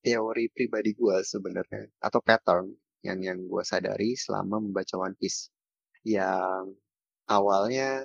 teori 0.00 0.48
pribadi 0.52 0.96
gue 0.96 1.16
sebenarnya 1.24 1.84
atau 2.00 2.20
pattern 2.24 2.72
yang 3.04 3.20
yang 3.20 3.38
gue 3.44 3.62
sadari 3.64 4.16
selama 4.16 4.60
membaca 4.60 4.96
One 5.00 5.16
Piece 5.16 5.52
yang 6.04 6.72
awalnya 7.28 8.04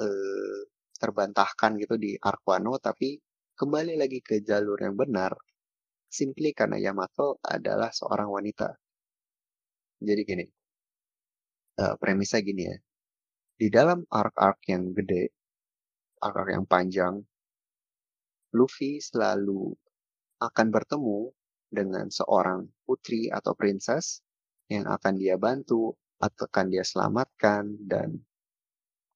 eh, 0.00 0.58
terbantahkan 0.96 1.76
gitu 1.80 1.96
di 2.00 2.16
Arkwano 2.16 2.76
tapi 2.80 3.20
kembali 3.56 3.94
lagi 4.00 4.24
ke 4.24 4.40
jalur 4.40 4.80
yang 4.80 4.96
benar 4.96 5.36
simply 6.12 6.52
karena 6.52 6.76
Yamato 6.76 7.40
adalah 7.40 7.88
seorang 7.88 8.28
wanita. 8.28 8.76
Jadi 10.02 10.20
gini, 10.28 10.44
uh, 11.80 11.96
premisnya 11.96 12.44
gini 12.44 12.62
ya. 12.68 12.76
Di 13.56 13.68
dalam 13.72 14.04
arc-arc 14.04 14.60
yang 14.68 14.92
gede, 14.92 15.32
arc-arc 16.20 16.50
yang 16.52 16.66
panjang, 16.68 17.14
Luffy 18.52 19.00
selalu 19.00 19.72
akan 20.42 20.66
bertemu 20.74 21.30
dengan 21.72 22.06
seorang 22.12 22.68
putri 22.84 23.32
atau 23.32 23.56
princess 23.56 24.20
yang 24.68 24.84
akan 24.84 25.16
dia 25.16 25.40
bantu 25.40 25.96
atau 26.20 26.44
akan 26.46 26.66
dia 26.68 26.84
selamatkan 26.84 27.64
dan 27.82 28.20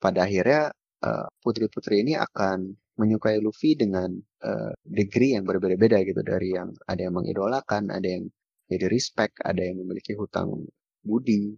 pada 0.01 0.25
akhirnya 0.25 0.73
uh, 1.05 1.27
putri-putri 1.41 2.03
ini 2.03 2.17
akan 2.17 2.75
menyukai 2.97 3.39
Luffy 3.45 3.77
dengan 3.77 4.09
uh, 4.43 4.73
degree 4.83 5.37
yang 5.37 5.45
berbeda-beda 5.45 6.01
gitu 6.03 6.25
dari 6.25 6.57
yang 6.57 6.73
ada 6.89 7.01
yang 7.07 7.15
mengidolakan, 7.15 7.93
ada 7.93 8.09
yang 8.09 8.25
jadi 8.67 8.89
respect, 8.89 9.37
ada 9.45 9.61
yang 9.61 9.85
memiliki 9.85 10.17
hutang 10.17 10.65
budi, 11.05 11.55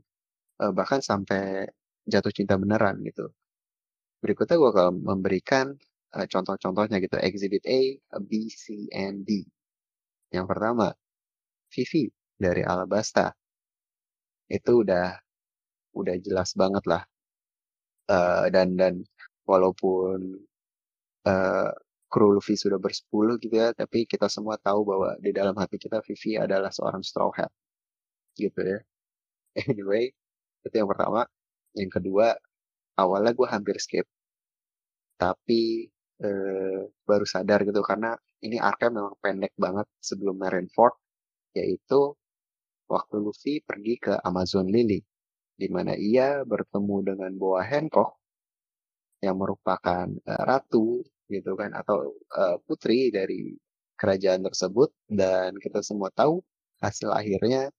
uh, 0.61 0.75
bahkan 0.75 0.99
sampai 0.99 1.71
jatuh 2.05 2.35
cinta 2.35 2.59
beneran 2.59 2.99
gitu. 3.07 3.31
Berikutnya 4.19 4.59
gue 4.59 4.71
akan 4.75 4.95
memberikan 5.07 5.79
contoh-contohnya 6.09 6.99
gitu, 7.05 7.21
Exhibit 7.21 7.63
A, 7.69 7.95
B, 8.19 8.49
C, 8.51 8.89
and 8.91 9.23
D. 9.29 9.45
Yang 10.35 10.47
pertama, 10.51 10.93
Vivi 11.73 12.09
dari 12.37 12.63
Alabasta. 12.65 13.33
Itu 14.49 14.85
udah 14.85 15.17
udah 15.97 16.17
jelas 16.21 16.53
banget 16.57 16.85
lah. 16.89 17.03
Uh, 18.09 18.49
dan 18.49 18.73
dan 18.81 19.05
walaupun 19.45 20.41
uh, 21.29 21.71
kru 22.09 22.33
Luffy 22.33 22.57
sudah 22.57 22.81
bersepuluh 22.81 23.37
gitu 23.41 23.53
ya, 23.61 23.73
tapi 23.77 24.09
kita 24.09 24.29
semua 24.33 24.57
tahu 24.57 24.81
bahwa 24.89 25.11
di 25.21 25.31
dalam 25.33 25.53
hati 25.57 25.77
kita 25.77 26.01
Vivi 26.05 26.41
adalah 26.41 26.73
seorang 26.73 27.05
Straw 27.05 27.31
Hat. 27.37 27.53
Gitu 28.37 28.61
ya. 28.65 28.81
Anyway, 29.69 30.15
itu 30.65 30.75
yang 30.79 30.89
pertama. 30.89 31.27
Yang 31.75 31.91
kedua, 32.01 32.37
awalnya 33.01 33.33
gue 33.35 33.49
hampir 33.51 33.77
skip. 33.83 34.07
Tapi 35.19 35.91
uh, 36.23 36.81
baru 37.09 37.27
sadar 37.27 37.67
gitu 37.67 37.83
karena 37.83 38.15
ini 38.45 38.57
arc 38.59 38.81
memang 38.91 39.17
pendek 39.19 39.55
banget 39.59 39.87
sebelum 39.99 40.39
Marineford 40.39 40.95
yaitu 41.57 42.15
waktu 42.89 43.17
Luffy 43.21 43.55
pergi 43.63 43.95
ke 44.01 44.15
Amazon 44.23 44.67
Lily 44.71 45.03
di 45.59 45.67
mana 45.67 45.99
ia 45.99 46.47
bertemu 46.47 46.97
dengan 47.03 47.33
Boa 47.35 47.67
Hancock 47.67 48.15
yang 49.19 49.35
merupakan 49.43 50.07
uh, 50.07 50.43
ratu 50.47 51.03
gitu 51.27 51.59
kan 51.59 51.75
atau 51.75 52.15
uh, 52.39 52.57
putri 52.63 53.11
dari 53.11 53.59
kerajaan 53.99 54.47
tersebut. 54.47 54.95
Dan 55.11 55.59
kita 55.59 55.83
semua 55.83 56.15
tahu 56.15 56.39
hasil 56.79 57.11
akhirnya 57.11 57.75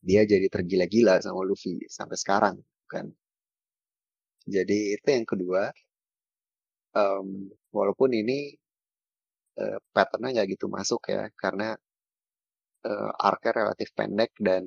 dia 0.00 0.24
jadi 0.24 0.48
tergila-gila 0.48 1.20
sama 1.20 1.44
Luffy 1.44 1.76
sampai 1.92 2.16
sekarang 2.16 2.56
kan. 2.88 3.12
Jadi 4.48 4.96
itu 4.98 5.06
yang 5.06 5.28
kedua 5.28 5.70
um, 6.96 7.52
walaupun 7.70 8.10
ini 8.16 8.56
uh, 9.60 9.78
patternnya 9.94 10.30
nggak 10.40 10.48
gitu 10.56 10.66
masuk 10.76 11.00
ya 11.14 11.28
karena 11.42 11.76
uh, 12.88 13.10
arc 13.28 13.42
relatif 13.58 13.88
pendek 13.98 14.32
dan 14.38 14.64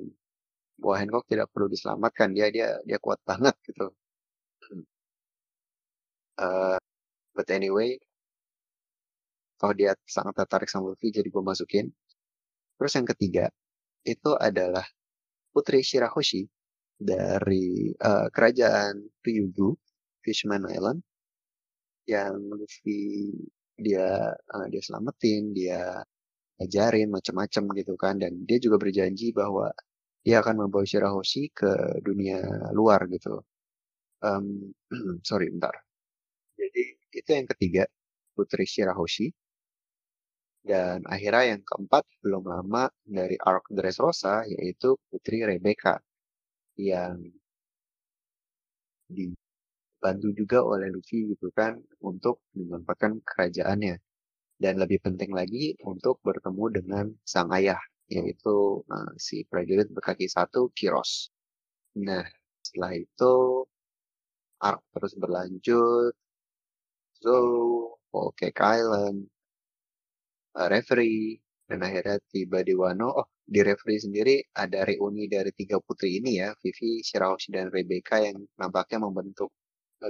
Buah 0.76 1.00
Hancock 1.00 1.24
tidak 1.32 1.48
perlu 1.52 1.72
diselamatkan. 1.72 2.36
Dia 2.36 2.52
dia 2.52 2.68
dia 2.84 2.98
kuat 3.00 3.20
banget 3.30 3.56
gitu. 3.64 3.86
Uh, 6.36 6.76
But 7.36 7.52
anyway, 7.52 8.00
kalau 9.60 9.76
dia 9.76 9.92
sangat 10.08 10.40
tertarik 10.40 10.72
sama 10.72 10.96
Luffy, 10.96 11.12
jadi 11.12 11.28
gue 11.28 11.44
masukin. 11.44 11.92
Terus 12.80 12.92
yang 12.96 13.04
ketiga, 13.12 13.44
itu 14.08 14.32
adalah 14.40 14.84
Putri 15.52 15.84
Shirahoshi 15.84 16.48
dari 16.96 17.92
uh, 18.00 18.32
kerajaan 18.32 19.04
Ryugu, 19.20 19.76
Fishman 20.24 20.64
Island, 20.72 21.04
yang 22.08 22.40
Luffy 22.56 23.36
dia 23.76 24.32
uh, 24.32 24.66
dia 24.72 24.82
selamatin, 24.82 25.52
dia 25.52 26.02
ajarin 26.60 27.08
macam-macam 27.12 27.64
gitu 27.76 27.94
kan, 28.00 28.14
dan 28.22 28.32
dia 28.48 28.58
juga 28.60 28.76
berjanji 28.80 29.32
bahwa 29.36 29.72
dia 30.26 30.42
akan 30.42 30.66
membawa 30.66 30.84
Shirahoshi 30.88 31.52
ke 31.54 32.02
dunia 32.02 32.42
luar 32.74 33.06
gitu. 33.12 33.44
Um, 34.24 34.74
sorry, 35.28 35.52
bentar. 35.52 35.74
Jadi 36.58 36.84
itu 37.14 37.30
yang 37.30 37.48
ketiga, 37.52 37.84
Putri 38.34 38.64
Shirahoshi. 38.66 39.30
Dan 40.66 41.06
akhirnya 41.06 41.54
yang 41.56 41.62
keempat, 41.62 42.04
belum 42.26 42.42
lama 42.50 42.90
dari 43.06 43.38
Arc 43.38 43.70
Dressrosa, 43.70 44.42
yaitu 44.50 44.98
Putri 45.08 45.46
Rebecca. 45.46 46.02
yang 46.76 47.16
dibantu 49.96 50.28
juga 50.36 50.58
oleh 50.60 50.92
Luffy 50.92 51.32
gitu 51.32 51.48
kan 51.56 51.80
untuk 52.04 52.44
menyelamatkan 52.52 53.24
kerajaannya 53.24 53.96
dan 54.60 54.74
lebih 54.76 55.00
penting 55.00 55.32
lagi 55.32 55.72
untuk 55.88 56.20
bertemu 56.20 56.64
dengan 56.68 57.04
sang 57.24 57.48
ayah 57.56 57.80
yaitu 58.12 58.84
uh, 58.86 59.10
si 59.16 59.42
prajurit 59.48 59.88
berkaki 59.90 60.28
satu 60.28 60.68
Kiros. 60.76 61.32
Nah 61.96 62.22
setelah 62.60 62.92
itu 62.92 63.64
arc 64.60 64.80
terus 64.92 65.12
berlanjut 65.16 66.12
Zoro, 67.16 67.96
Whole 68.12 68.36
Cake 68.36 68.60
Island, 68.60 69.24
uh, 70.60 70.68
referee, 70.68 71.40
dan 71.64 71.80
akhirnya 71.80 72.20
tiba 72.28 72.60
di 72.60 72.76
Wano. 72.76 73.08
Oh, 73.08 73.28
di 73.40 73.64
referee 73.64 74.04
sendiri 74.04 74.36
ada 74.52 74.84
reuni 74.84 75.24
dari 75.24 75.48
tiga 75.56 75.80
putri 75.80 76.20
ini 76.20 76.44
ya, 76.44 76.52
Vivi, 76.60 77.00
Shirahoshi, 77.00 77.56
dan 77.56 77.72
Rebecca 77.72 78.20
yang 78.20 78.36
nampaknya 78.60 79.00
membentuk 79.08 79.48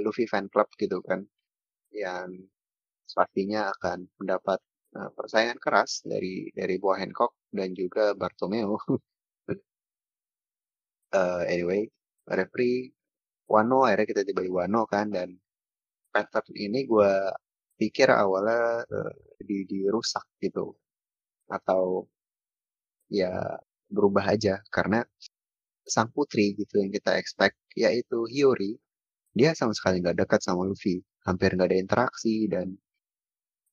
Luffy 0.02 0.26
fan 0.26 0.46
club 0.52 0.68
gitu 0.78 0.98
kan. 1.04 1.22
Yang 1.94 2.50
pastinya 3.14 3.70
akan 3.78 4.10
mendapat 4.18 4.60
uh, 4.98 5.10
persaingan 5.14 5.58
keras 5.62 6.02
dari 6.04 6.50
dari 6.52 6.76
buah 6.82 6.98
Hancock 7.02 7.32
dan 7.54 7.72
juga 7.76 8.12
Bartomeu. 8.18 8.76
uh, 11.14 11.42
anyway, 11.52 11.86
referee 12.28 12.92
Wano 13.46 13.86
akhirnya 13.86 14.06
kita 14.10 14.22
tiba 14.26 14.42
di 14.42 14.50
Wano 14.50 14.82
kan 14.90 15.06
dan 15.14 15.38
pattern 16.10 16.50
ini 16.56 16.82
gue 16.90 17.12
pikir 17.78 18.08
awalnya 18.10 18.82
uh, 18.82 19.12
di 19.38 19.62
dirusak 19.70 20.26
gitu 20.42 20.74
atau 21.46 22.08
ya 23.06 23.30
berubah 23.86 24.34
aja 24.34 24.58
karena 24.74 25.06
sang 25.86 26.10
putri 26.10 26.58
gitu 26.58 26.82
yang 26.82 26.90
kita 26.90 27.14
expect 27.14 27.54
yaitu 27.78 28.26
Hiyori 28.26 28.74
dia 29.36 29.52
sama 29.52 29.76
sekali 29.76 30.00
nggak 30.00 30.16
dekat 30.24 30.40
sama 30.40 30.64
Luffy 30.64 30.96
hampir 31.28 31.52
nggak 31.52 31.68
ada 31.68 31.78
interaksi 31.84 32.48
dan 32.48 32.72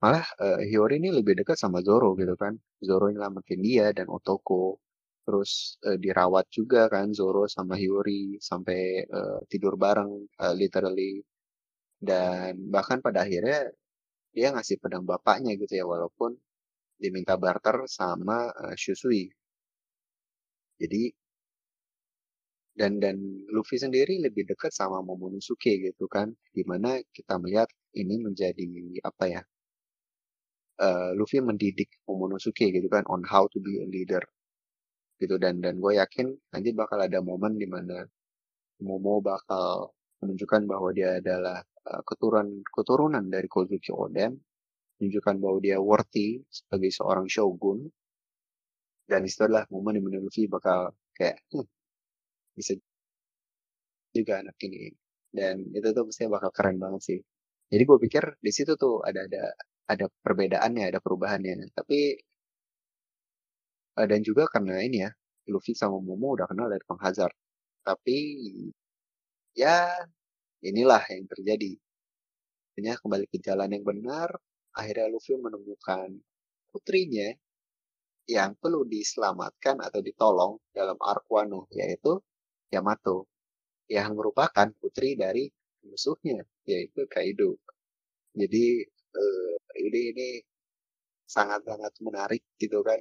malah 0.04 0.28
uh, 0.44 0.60
Hiyori 0.60 1.00
ini 1.00 1.16
lebih 1.16 1.40
dekat 1.40 1.56
sama 1.56 1.80
Zoro 1.80 2.12
gitu 2.20 2.36
kan. 2.36 2.60
Zoro 2.84 3.08
nyelamatin 3.08 3.60
dia 3.64 3.88
dan 3.96 4.12
Otoko. 4.12 4.84
Terus 5.24 5.80
uh, 5.88 5.96
dirawat 5.96 6.52
juga 6.52 6.92
kan 6.92 7.16
Zoro 7.16 7.48
sama 7.48 7.80
Hiyori 7.80 8.36
sampai 8.44 9.08
uh, 9.08 9.40
tidur 9.48 9.80
bareng 9.80 10.12
uh, 10.44 10.52
literally. 10.52 11.24
Dan 11.96 12.68
bahkan 12.68 13.00
pada 13.00 13.24
akhirnya 13.24 13.72
dia 14.36 14.52
ngasih 14.52 14.84
pedang 14.84 15.08
bapaknya 15.08 15.56
gitu 15.56 15.80
ya 15.80 15.88
walaupun 15.88 16.36
diminta 17.00 17.40
barter 17.40 17.88
sama 17.88 18.52
uh, 18.52 18.76
Shusui. 18.76 19.32
Jadi 20.84 21.23
dan 22.74 22.98
dan 22.98 23.18
Luffy 23.54 23.78
sendiri 23.78 24.18
lebih 24.22 24.50
dekat 24.50 24.74
sama 24.74 25.00
Momonosuke 25.06 25.78
gitu 25.78 26.06
kan, 26.10 26.34
di 26.54 26.66
mana 26.66 26.98
kita 27.14 27.38
melihat 27.38 27.70
ini 27.94 28.18
menjadi 28.18 28.66
apa 29.06 29.26
ya? 29.30 29.42
Uh, 30.82 31.14
Luffy 31.14 31.38
mendidik 31.38 31.90
Momonosuke 32.10 32.66
gitu 32.74 32.90
kan 32.90 33.06
on 33.06 33.22
how 33.30 33.46
to 33.54 33.62
be 33.62 33.78
a 33.78 33.86
leader 33.86 34.26
gitu 35.22 35.38
dan 35.38 35.62
dan 35.64 35.78
gue 35.78 35.96
yakin 36.02 36.34
nanti 36.52 36.74
bakal 36.74 37.00
ada 37.00 37.22
momen 37.22 37.56
di 37.56 37.70
mana 37.70 38.04
Momo 38.84 39.24
bakal 39.24 39.94
menunjukkan 40.20 40.68
bahwa 40.68 40.90
dia 40.92 41.22
adalah 41.22 41.62
uh, 41.88 42.02
keturunan 42.04 42.66
keturunan 42.68 43.24
dari 43.30 43.48
Kozuki 43.48 43.94
Oden 43.94 44.36
menunjukkan 45.00 45.36
bahwa 45.40 45.58
dia 45.64 45.78
worthy 45.80 46.42
sebagai 46.52 46.92
seorang 46.92 47.30
shogun 47.30 47.88
dan 49.08 49.24
itu 49.24 49.40
adalah 49.46 49.64
momen 49.72 50.00
di 50.00 50.02
mana 50.04 50.18
Luffy 50.20 50.50
bakal 50.50 50.92
kayak 51.16 51.40
hm, 51.54 51.64
bisa 52.58 52.74
juga 54.16 54.34
anak 54.42 54.58
ini. 54.66 54.94
Dan 55.34 55.56
itu 55.74 55.88
tuh 55.96 56.04
pasti 56.10 56.30
bakal 56.30 56.52
keren 56.54 56.78
banget 56.78 57.02
sih. 57.10 57.20
Jadi 57.72 57.84
gue 57.90 57.98
pikir 58.06 58.24
di 58.38 58.52
situ 58.54 58.78
tuh 58.78 59.02
ada 59.02 59.26
ada 59.26 59.44
ada 59.90 60.06
perbedaannya 60.26 60.84
ada 60.94 61.00
perubahannya. 61.02 61.74
Tapi 61.74 62.00
uh, 63.98 64.06
dan 64.10 64.22
juga 64.22 64.46
karena 64.54 64.78
ini 64.86 64.98
ya 65.06 65.12
Luffy 65.50 65.74
sama 65.74 65.98
Momo 65.98 66.38
udah 66.38 66.48
kenal 66.50 66.70
dari 66.70 66.86
Hazard. 67.04 67.36
Tapi 67.82 68.18
ya 69.58 69.90
inilah 70.62 71.04
yang 71.10 71.26
terjadi. 71.28 71.74
Akhirnya 72.74 72.94
kembali 73.02 73.26
ke 73.30 73.38
jalan 73.42 73.70
yang 73.74 73.86
benar 73.86 74.30
akhirnya 74.74 75.08
Luffy 75.10 75.38
menemukan 75.38 76.18
putrinya 76.74 77.30
yang 78.26 78.56
perlu 78.58 78.88
diselamatkan 78.88 79.84
atau 79.84 80.00
ditolong 80.00 80.54
dalam 80.74 80.98
arc 80.98 81.28
Wano, 81.30 81.68
yaitu 81.76 82.18
Yamato, 82.74 83.30
yang 83.86 84.18
merupakan 84.18 84.68
putri 84.82 85.14
dari 85.14 85.46
musuhnya, 85.86 86.42
yaitu 86.66 87.06
Kaido. 87.06 87.62
Jadi 88.34 88.82
uh, 89.14 89.56
ini 89.78 90.02
ini 90.16 90.30
sangat-sangat 91.30 91.94
menarik 92.02 92.42
gitu 92.58 92.82
kan. 92.82 92.98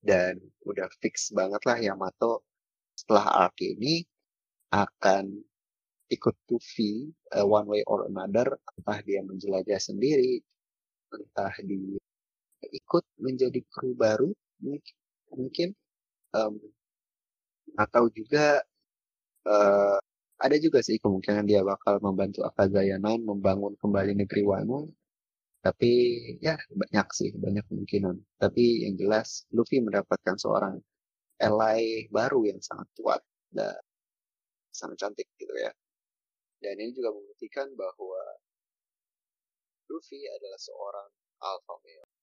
Dan 0.00 0.40
udah 0.66 0.88
fix 0.98 1.30
banget 1.30 1.62
lah 1.68 1.78
Yamato 1.78 2.42
setelah 2.96 3.46
arc 3.46 3.60
ini 3.62 4.02
akan 4.72 5.40
ikut 6.10 6.36
Luffy 6.50 7.06
uh, 7.36 7.46
one 7.46 7.70
way 7.70 7.82
or 7.86 8.10
another 8.10 8.58
entah 8.76 8.98
dia 9.06 9.22
menjelajah 9.22 9.78
sendiri 9.78 10.42
entah 11.14 11.54
dia 11.62 12.00
ikut 12.70 13.04
menjadi 13.18 13.60
kru 13.70 13.94
baru 13.94 14.30
mungkin, 14.60 14.96
mungkin 15.32 15.68
um, 16.34 16.58
atau 17.76 18.08
juga 18.10 18.62
uh, 19.46 19.98
ada 20.40 20.56
juga 20.56 20.80
sih 20.80 20.96
kemungkinan 20.96 21.44
dia 21.44 21.60
bakal 21.60 22.00
membantu 22.00 22.42
Akazaya 22.48 22.96
Nine 22.96 23.22
membangun 23.26 23.76
kembali 23.76 24.16
negeri 24.16 24.42
Wano 24.46 24.88
tapi 25.60 25.92
ya 26.40 26.56
banyak 26.72 27.06
sih 27.12 27.30
banyak 27.36 27.64
kemungkinan. 27.68 28.16
Tapi 28.40 28.88
yang 28.88 28.96
jelas 28.96 29.44
Luffy 29.52 29.84
mendapatkan 29.84 30.36
seorang 30.40 30.80
ally 31.40 32.08
baru 32.08 32.48
yang 32.48 32.60
sangat 32.64 32.88
kuat 32.96 33.20
dan 33.52 33.76
sangat 34.72 34.96
cantik 35.04 35.28
gitu 35.36 35.52
ya. 35.60 35.72
Dan 36.64 36.80
ini 36.80 36.92
juga 36.96 37.12
membuktikan 37.12 37.68
bahwa 37.76 38.22
Luffy 39.92 40.24
adalah 40.32 40.60
seorang 40.60 41.08
alpha 41.44 41.74
male. 41.84 42.19